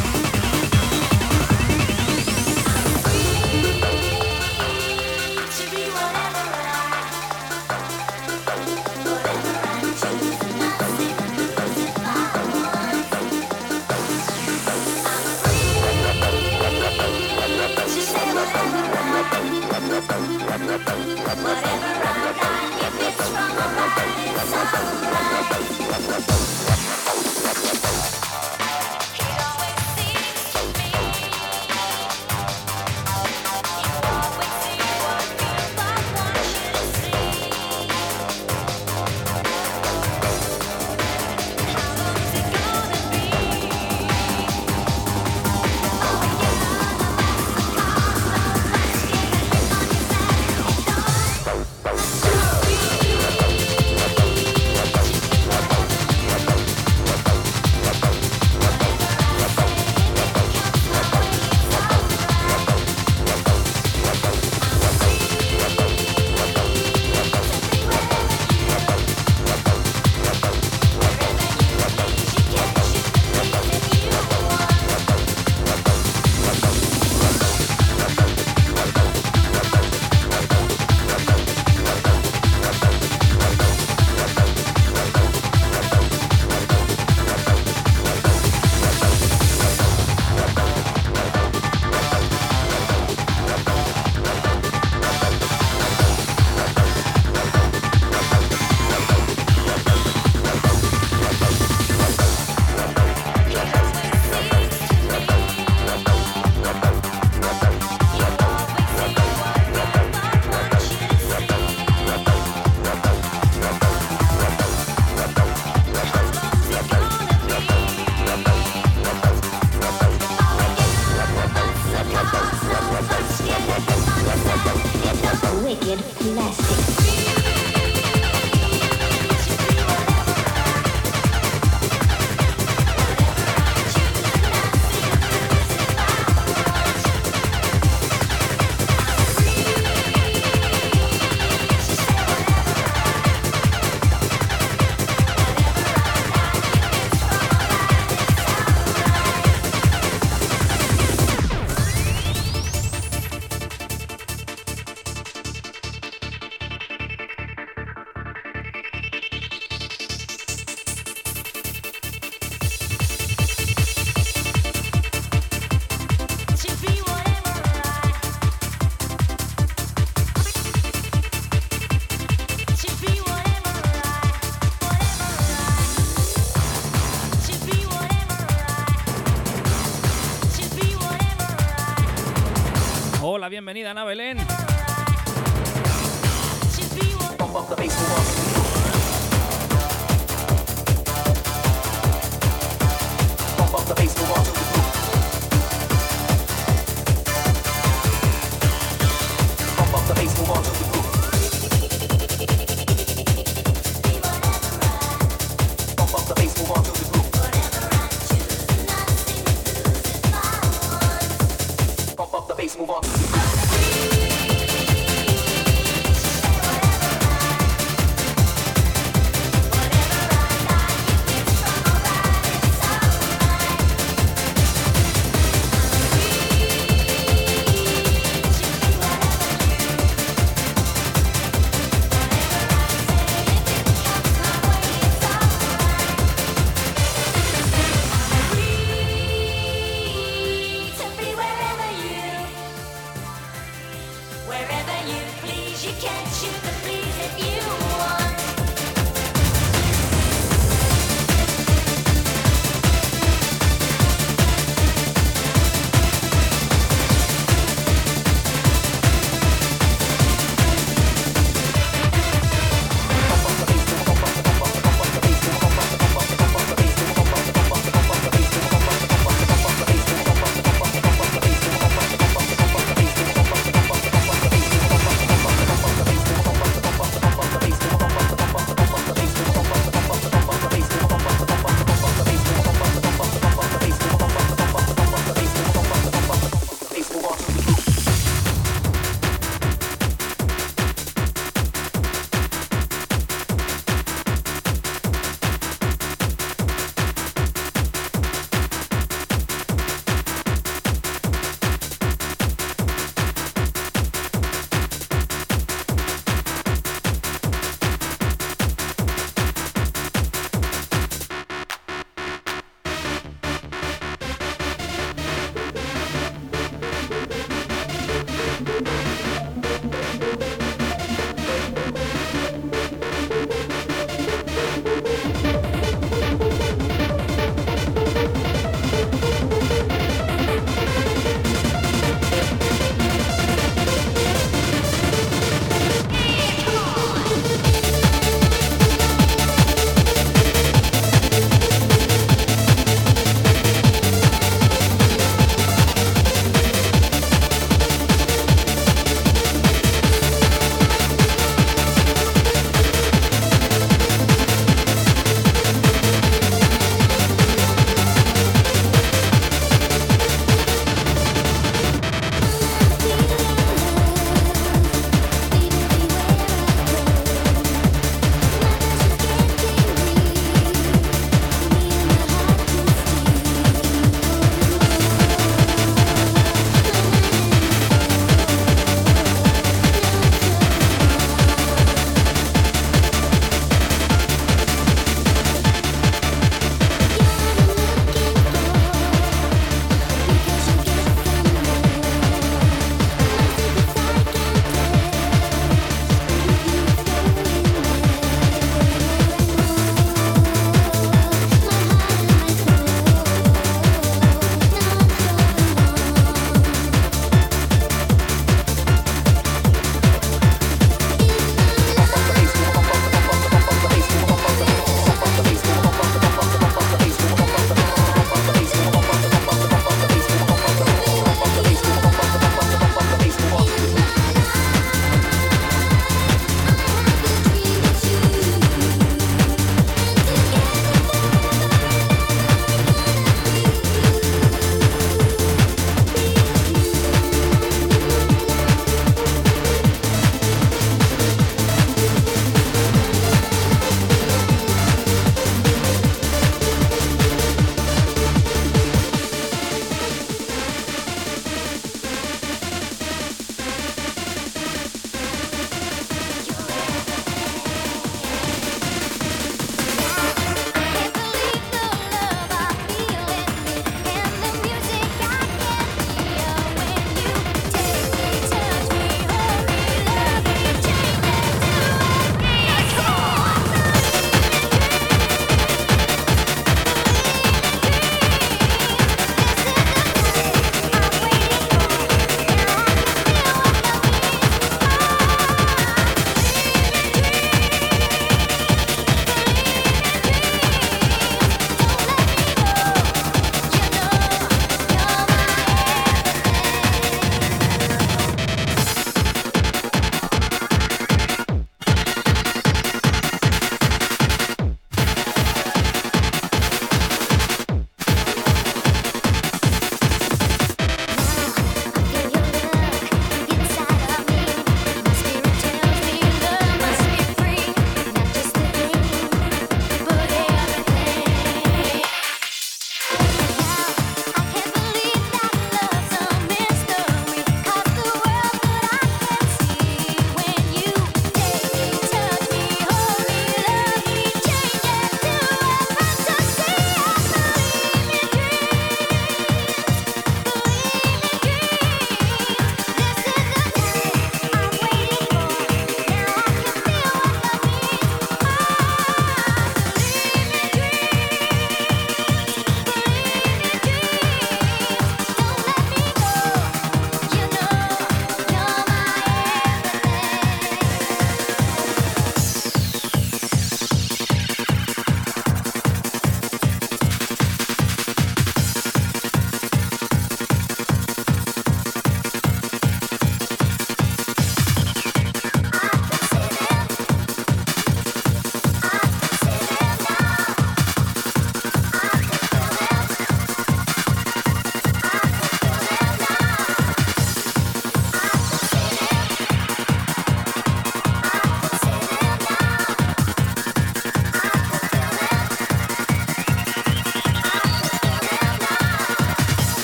Bienvenida 183.68 183.90
Ana 183.90 184.04
Belén. 184.04 184.67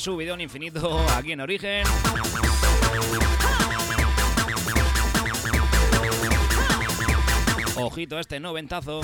su 0.00 0.16
video 0.16 0.40
infinito 0.40 0.98
aquí 1.14 1.32
en 1.32 1.40
Origen. 1.40 1.84
Ojito 7.76 8.16
a 8.16 8.20
este 8.20 8.40
noventazo. 8.40 9.02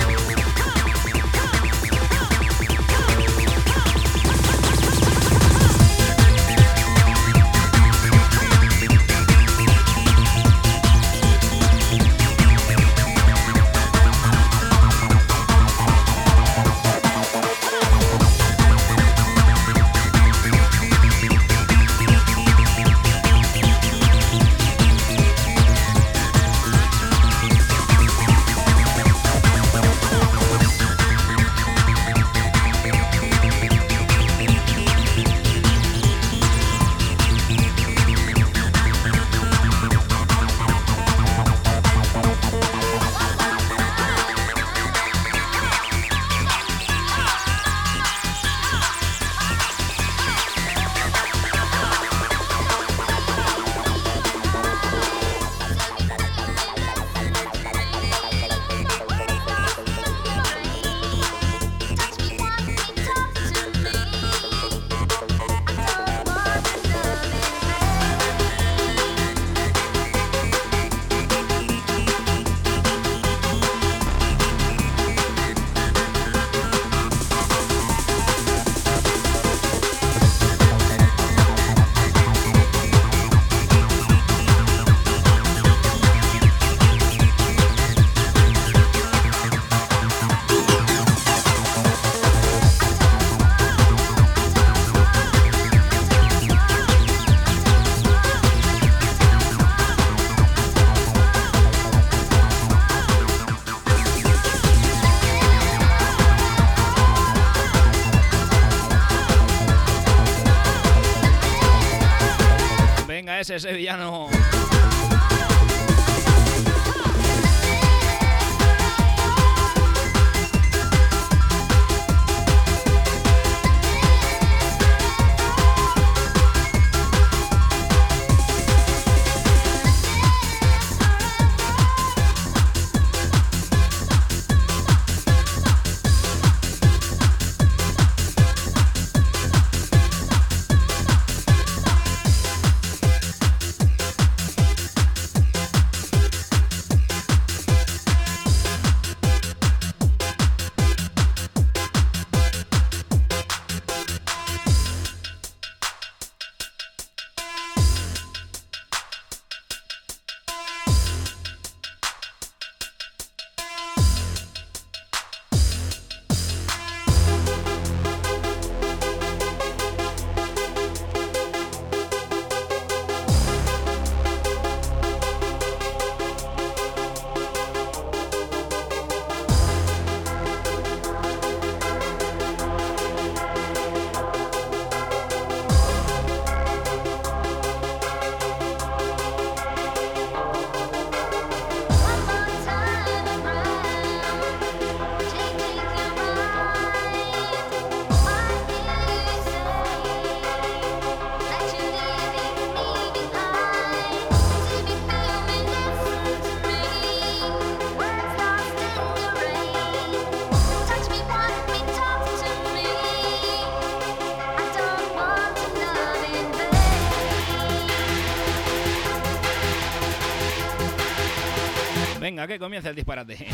Que 222.46 222.58
comience 222.58 222.88
el 222.88 222.94
disparate. 222.94 223.46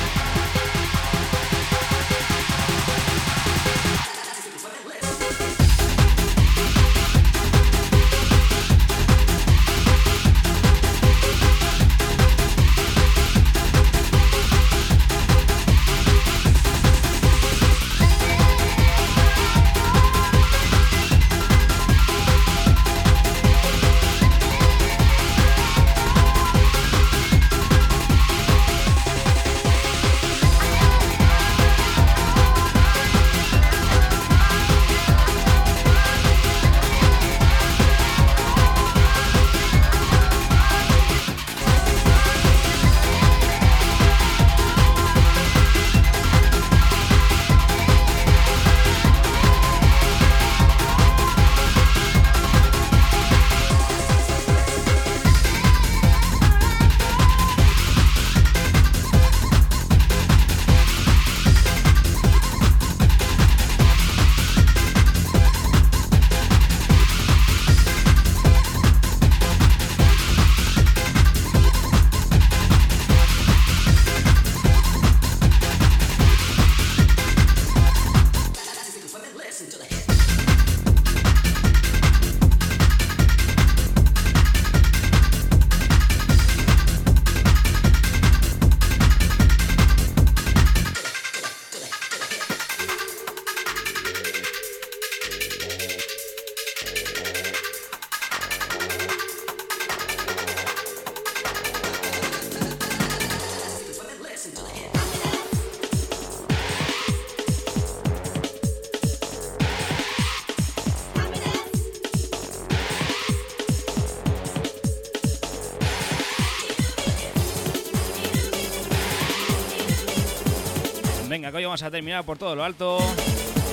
Hoy 121.54 121.64
vamos 121.64 121.82
a 121.82 121.90
terminar 121.90 122.24
por 122.24 122.38
todo 122.38 122.56
lo 122.56 122.64
alto 122.64 122.98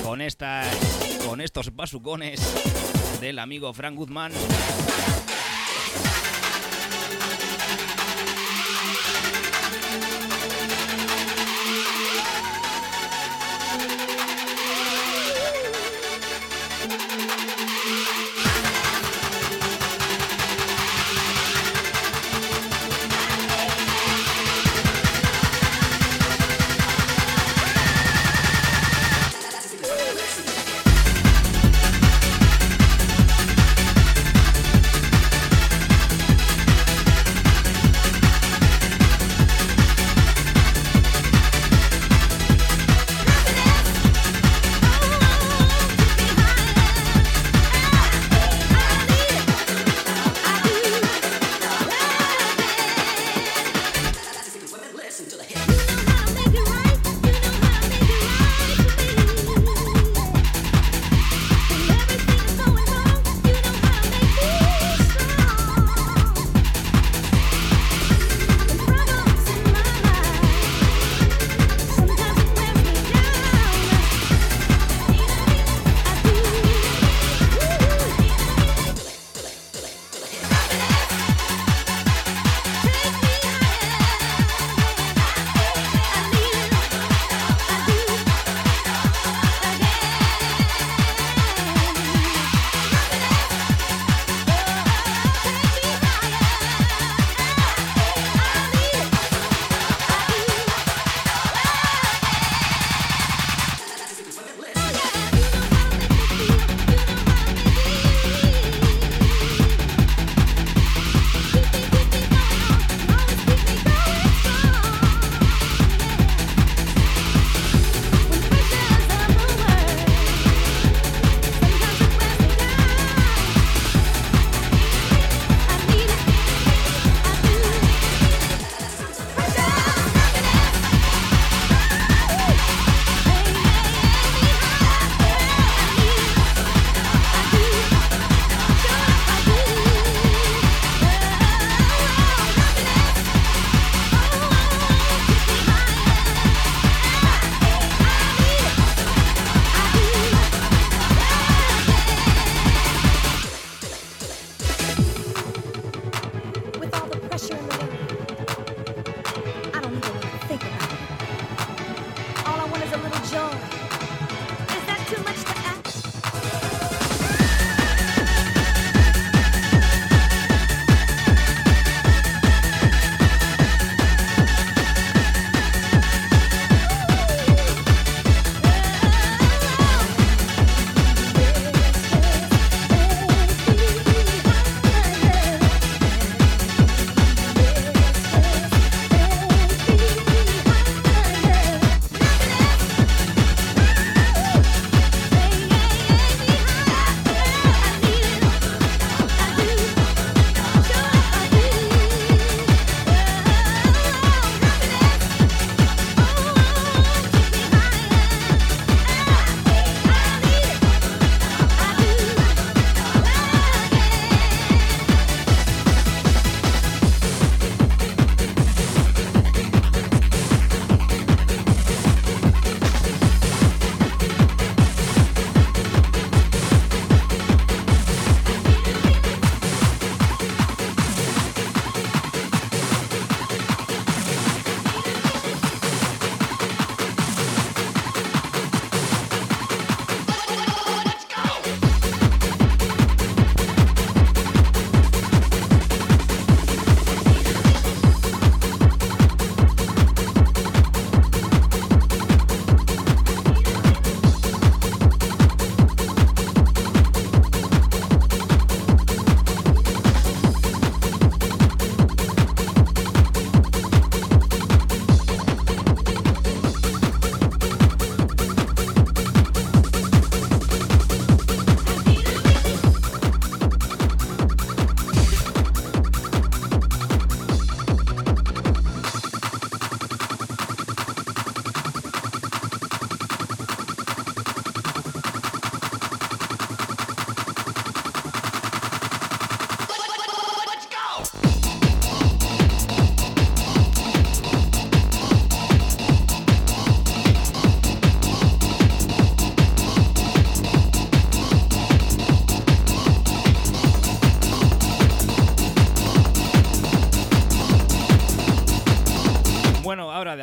con 0.04 0.20
estas 0.20 0.66
con 1.26 1.40
estos 1.40 1.74
basucones 1.74 2.40
del 3.20 3.38
amigo 3.38 3.72
Frank 3.72 3.96
Guzmán. 3.96 4.32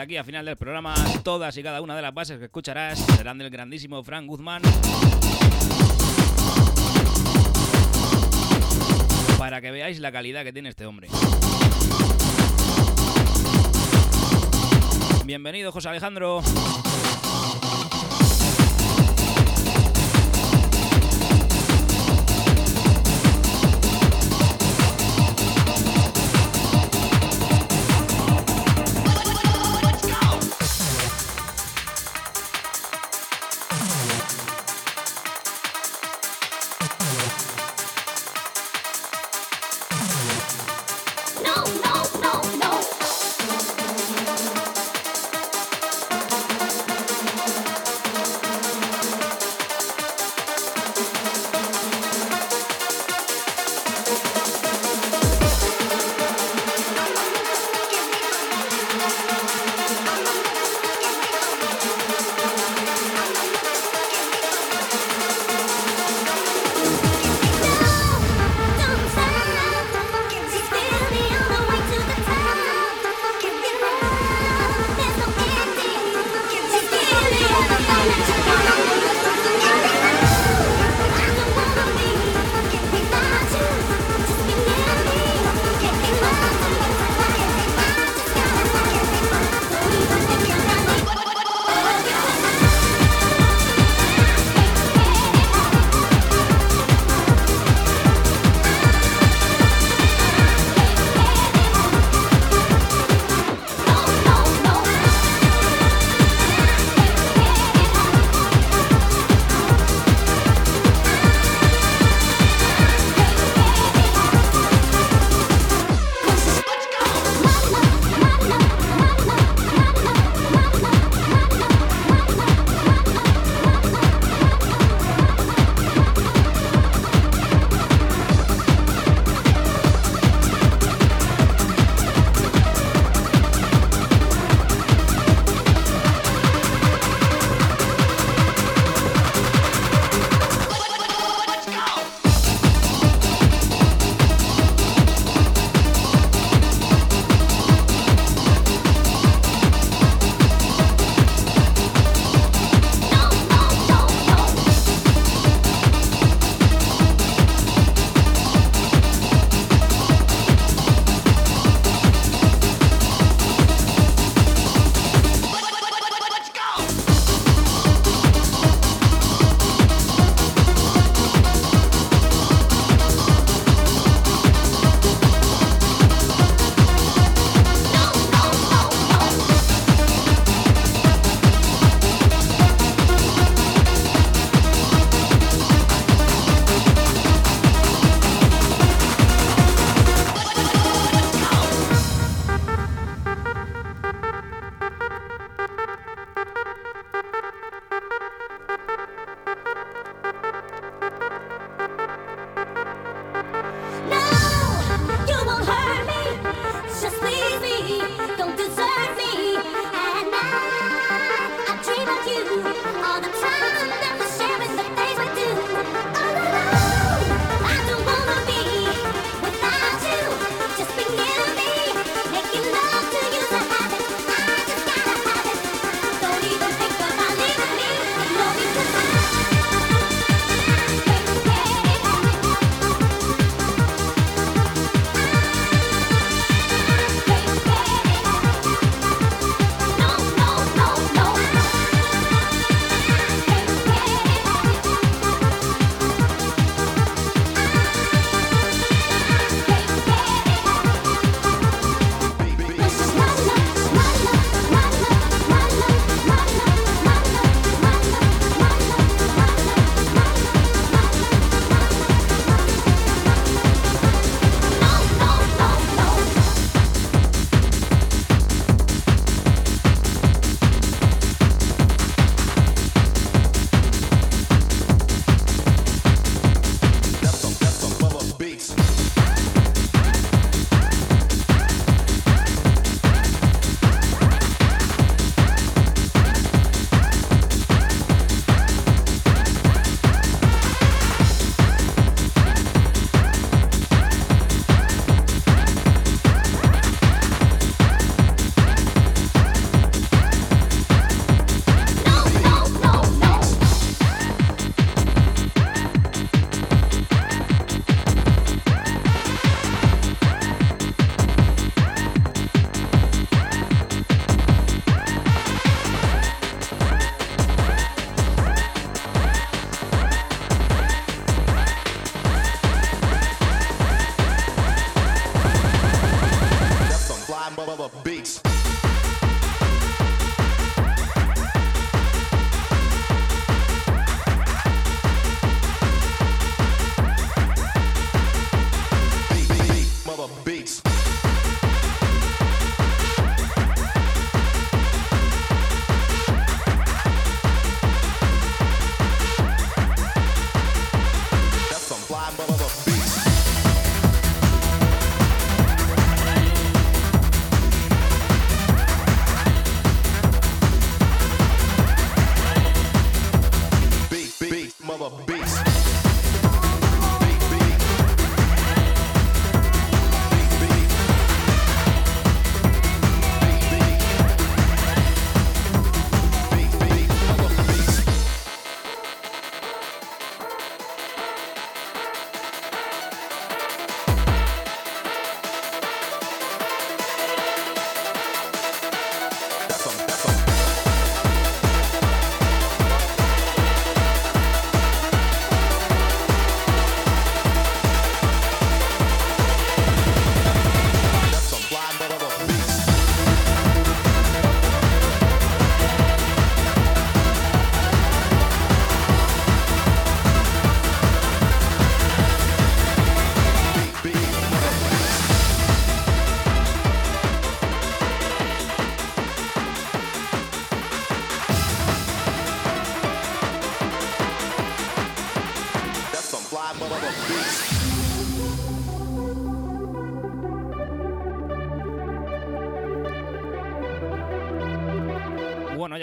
Aquí 0.07 0.15
a 0.15 0.23
final 0.23 0.45
del 0.45 0.55
programa, 0.55 0.95
todas 1.21 1.57
y 1.57 1.63
cada 1.63 1.81
una 1.81 1.93
de 1.93 2.01
las 2.01 2.13
bases 2.13 2.39
que 2.39 2.45
escucharás 2.45 2.97
serán 3.17 3.37
del 3.37 3.49
grandísimo 3.49 4.01
Frank 4.05 4.25
Guzmán. 4.25 4.61
Para 9.37 9.59
que 9.59 9.69
veáis 9.69 9.99
la 9.99 10.09
calidad 10.09 10.45
que 10.45 10.53
tiene 10.53 10.69
este 10.69 10.85
hombre. 10.85 11.09
Bienvenido, 15.25 15.73
José 15.73 15.89
Alejandro. 15.89 16.41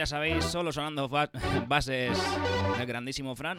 Ya 0.05 0.09
sabéis, 0.09 0.45
solo 0.45 0.71
sonando 0.71 1.09
bases 1.67 2.13
del 2.77 2.87
grandísimo 2.87 3.35
Fran. 3.35 3.57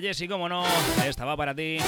Jessy, 0.00 0.26
cómo 0.26 0.48
no, 0.48 0.64
esta 1.04 1.24
va 1.24 1.36
para 1.36 1.54
ti. 1.54 1.78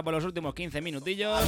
A 0.00 0.02
por 0.02 0.14
los 0.14 0.24
últimos 0.24 0.54
15 0.54 0.80
minutillos. 0.80 1.38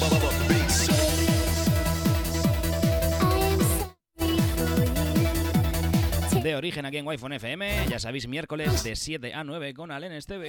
De 6.42 6.56
origen 6.56 6.84
aquí 6.84 6.98
en 6.98 7.06
wi 7.06 7.14
FM, 7.14 7.86
ya 7.88 7.98
sabéis, 7.98 8.28
miércoles 8.28 8.84
de 8.84 8.94
7 8.94 9.32
a 9.32 9.42
9 9.44 9.74
con 9.74 9.90
Alen 9.90 10.12
Esteve. 10.12 10.48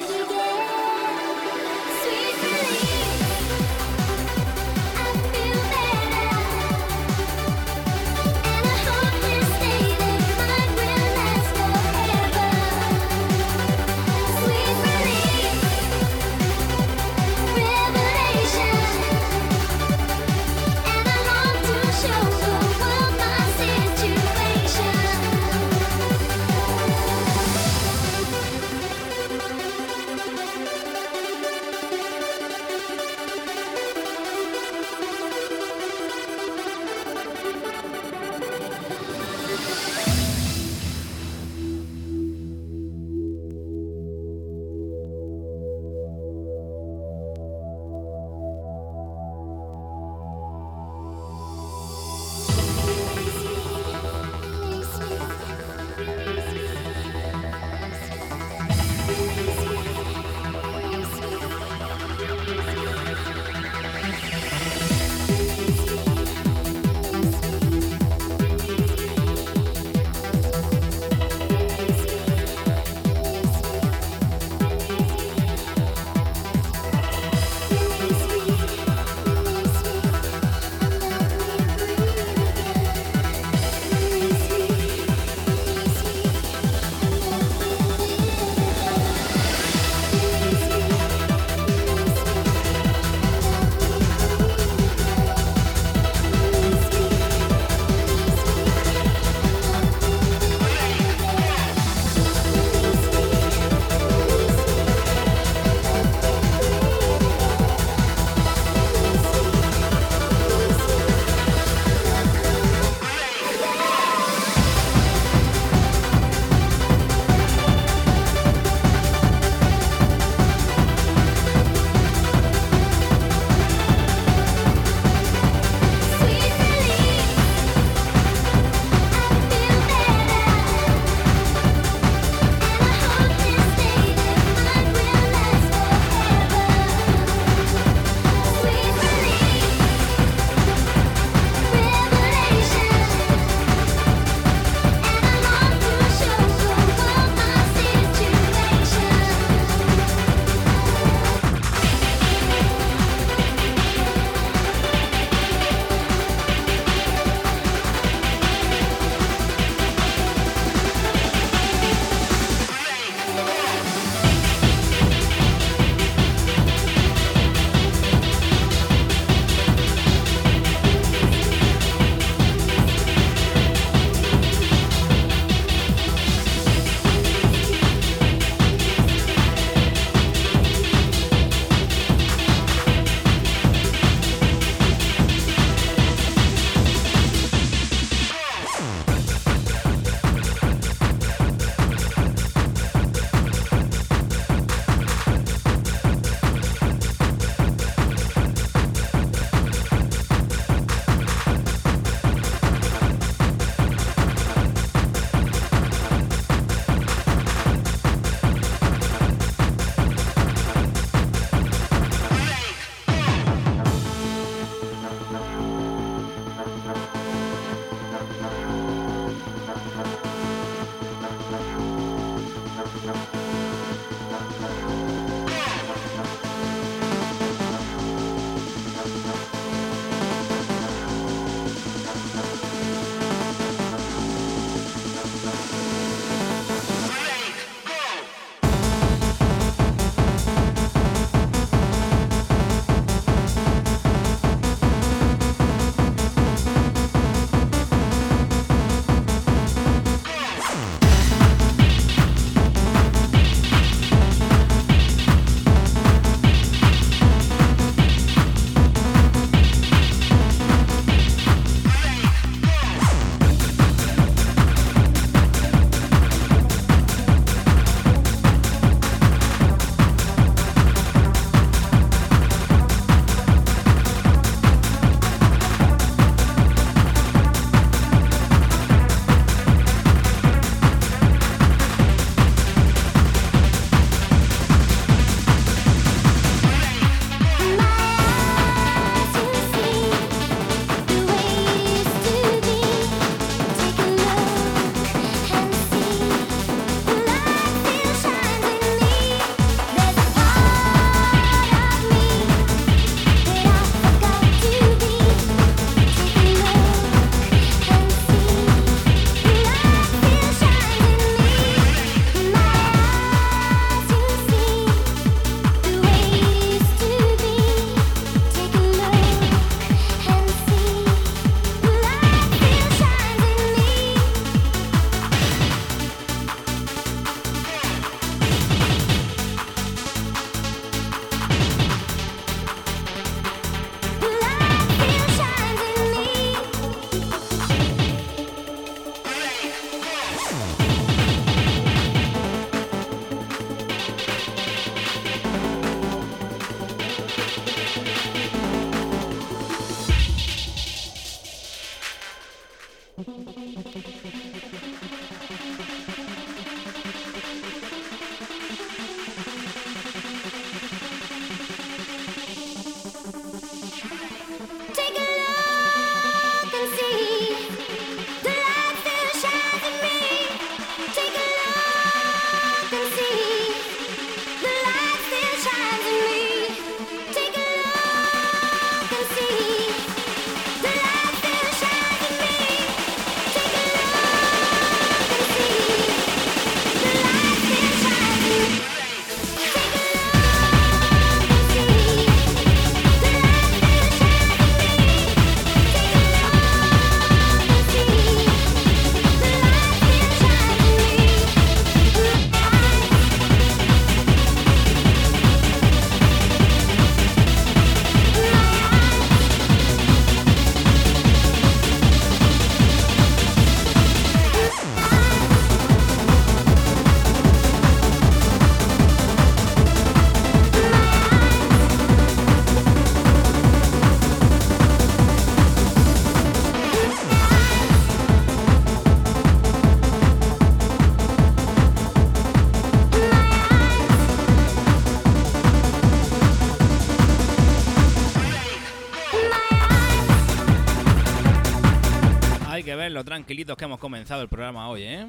Tranquilitos 443.44 443.76
que 443.76 443.84
hemos 443.84 444.00
comenzado 444.00 444.42
el 444.42 444.48
programa 444.48 444.88
hoy, 444.88 445.04
¿eh? 445.04 445.28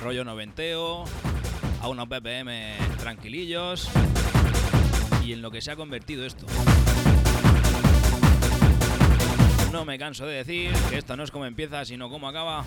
Rollo 0.00 0.22
noventeo, 0.22 1.02
a 1.80 1.88
unos 1.88 2.08
BPM 2.08 2.52
tranquilillos 3.00 3.90
y 5.24 5.32
en 5.32 5.42
lo 5.42 5.50
que 5.50 5.60
se 5.60 5.72
ha 5.72 5.76
convertido 5.76 6.24
esto. 6.24 6.46
No 9.72 9.84
me 9.84 9.98
canso 9.98 10.24
de 10.24 10.36
decir 10.36 10.72
que 10.88 10.98
esto 10.98 11.16
no 11.16 11.24
es 11.24 11.32
como 11.32 11.44
empieza, 11.44 11.84
sino 11.84 12.08
como 12.08 12.28
acaba. 12.28 12.64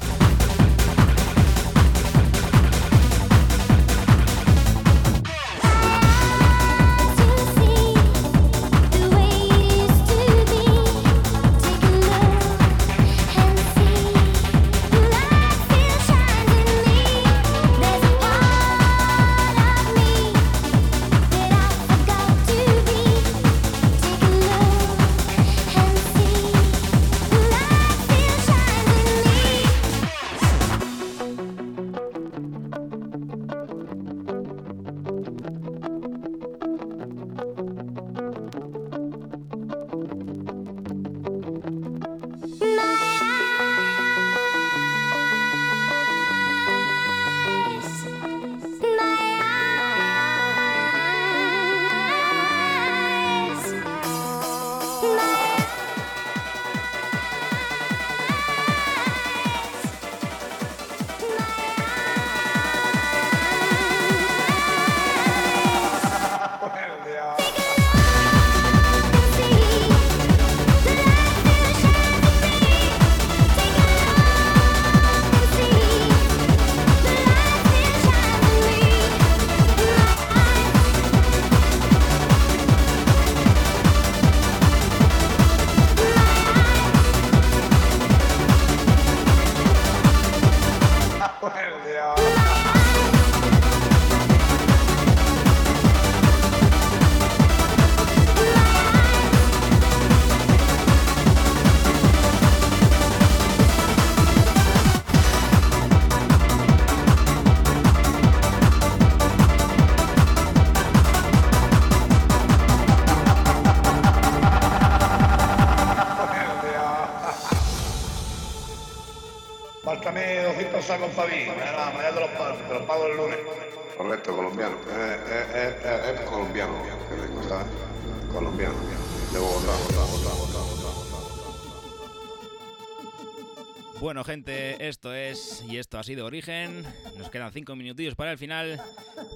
Ha 136.06 136.08
sido 136.08 136.28
Origen. 136.28 136.86
Nos 137.18 137.32
quedan 137.32 137.52
cinco 137.52 137.76
minutillos 137.76 138.14
para 138.14 138.32
el 138.32 138.38
final, 138.38 138.80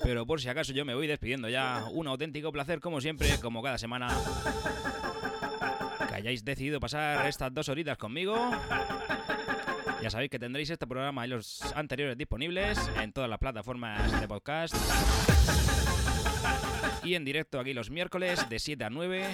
pero 0.04 0.28
por 0.28 0.40
si 0.40 0.50
acaso 0.50 0.72
yo 0.72 0.86
me 0.86 0.94
voy 0.94 1.08
despidiendo 1.08 1.50
ya. 1.50 1.86
Un 1.92 2.06
auténtico 2.06 2.52
placer, 2.52 2.80
como 2.80 3.02
siempre, 3.02 3.28
como 3.42 3.64
cada 3.64 3.80
semana, 3.80 4.08
que 6.08 6.14
hayáis 6.14 6.46
decidido 6.46 6.80
pasar 6.80 7.26
estas 7.26 7.52
dos 7.56 7.70
horitas 7.70 7.98
conmigo. 7.98 8.52
Ya 10.04 10.12
sabéis 10.12 10.30
que 10.30 10.38
tendréis 10.38 10.70
este 10.70 10.86
programa 10.86 11.26
y 11.26 11.30
los 11.30 11.60
anteriores 11.74 12.16
disponibles 12.16 12.78
en 13.02 13.14
todas 13.14 13.32
las 13.32 13.40
plataformas 13.40 14.22
de 14.22 14.28
podcast. 14.28 14.76
Y 17.04 17.16
en 17.16 17.26
directo 17.26 17.60
aquí 17.60 17.74
los 17.74 17.90
miércoles 17.90 18.48
de 18.48 18.60
7 18.60 18.84
a 18.84 18.92
9, 18.92 19.26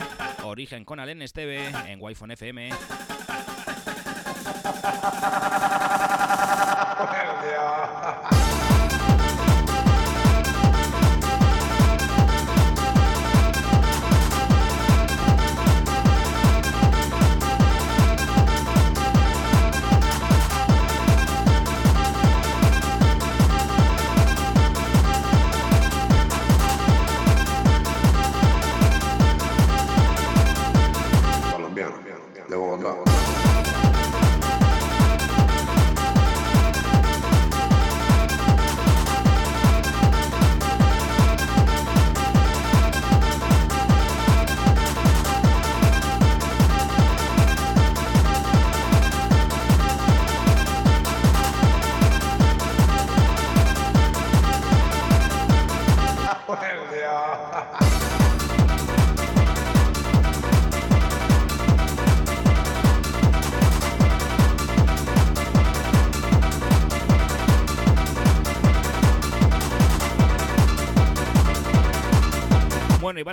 Origen 0.43 0.85
con 0.85 1.01
Alen 1.01 1.21
Esteve 1.21 1.67
en 1.87 1.99
wi 2.01 2.13
FM 2.13 2.69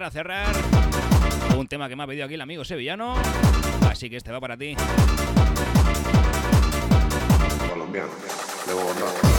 para 0.02 0.10
cerrar, 0.10 0.52
un 1.56 1.68
tema 1.68 1.88
que 1.88 1.94
me 1.94 2.02
ha 2.02 2.06
pedido 2.08 2.24
aquí 2.24 2.34
el 2.34 2.40
amigo 2.40 2.64
sevillano. 2.64 3.14
Así 3.88 4.10
que 4.10 4.16
este 4.16 4.32
va 4.32 4.40
para 4.40 4.56
ti. 4.56 4.74
Colombiano, 7.70 8.10
de 8.66 8.72
¿Sabéis 8.72 9.31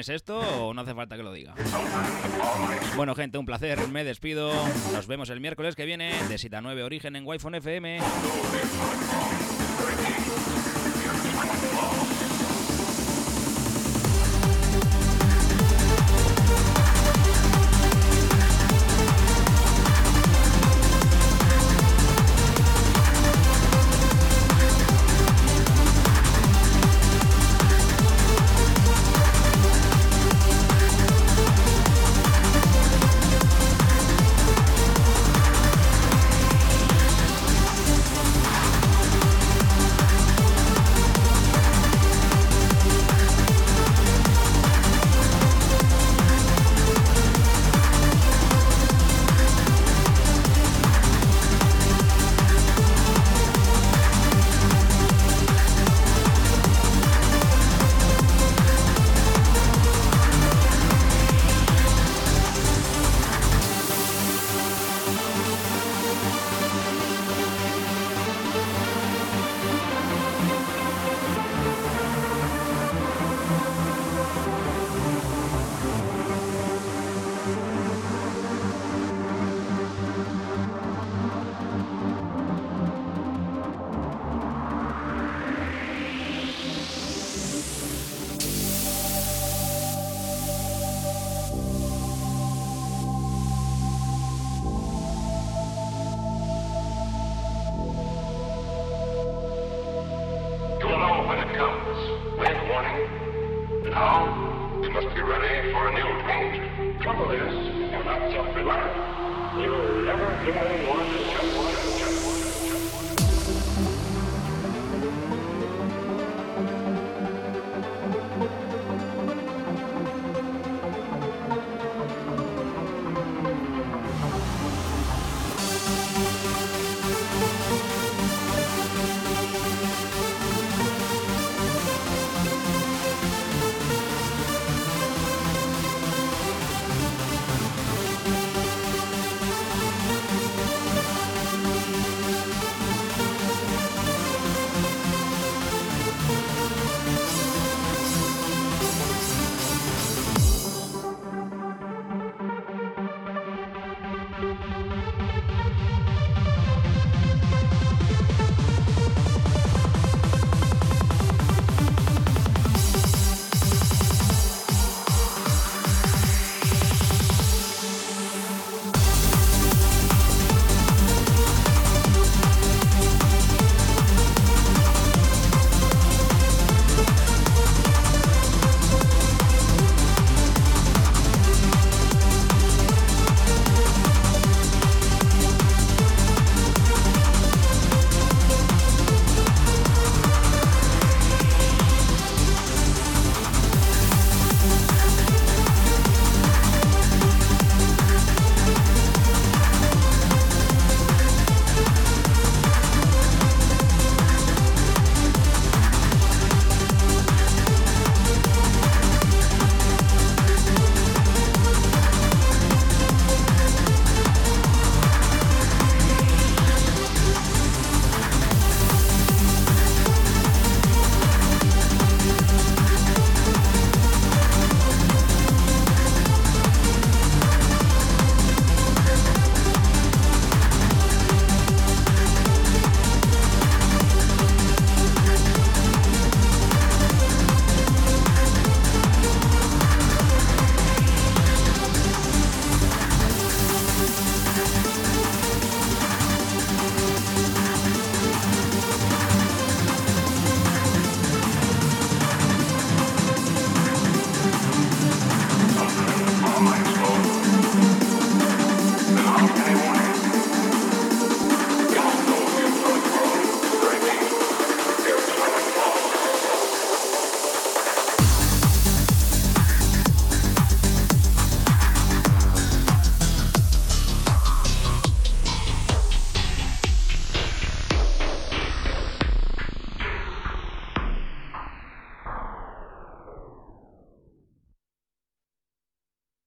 es 0.00 0.08
esto 0.08 0.38
o 0.38 0.74
no 0.74 0.80
hace 0.82 0.94
falta 0.94 1.16
que 1.16 1.22
lo 1.22 1.32
diga? 1.32 1.54
Bueno, 2.96 3.14
gente, 3.14 3.38
un 3.38 3.46
placer. 3.46 3.88
Me 3.88 4.04
despido. 4.04 4.52
Nos 4.92 5.06
vemos 5.06 5.30
el 5.30 5.40
miércoles 5.40 5.76
que 5.76 5.84
viene 5.84 6.12
de 6.28 6.38
Sita 6.38 6.60
9 6.60 6.82
Origen 6.82 7.16
en 7.16 7.26
wi 7.26 7.36
FM. 7.36 8.00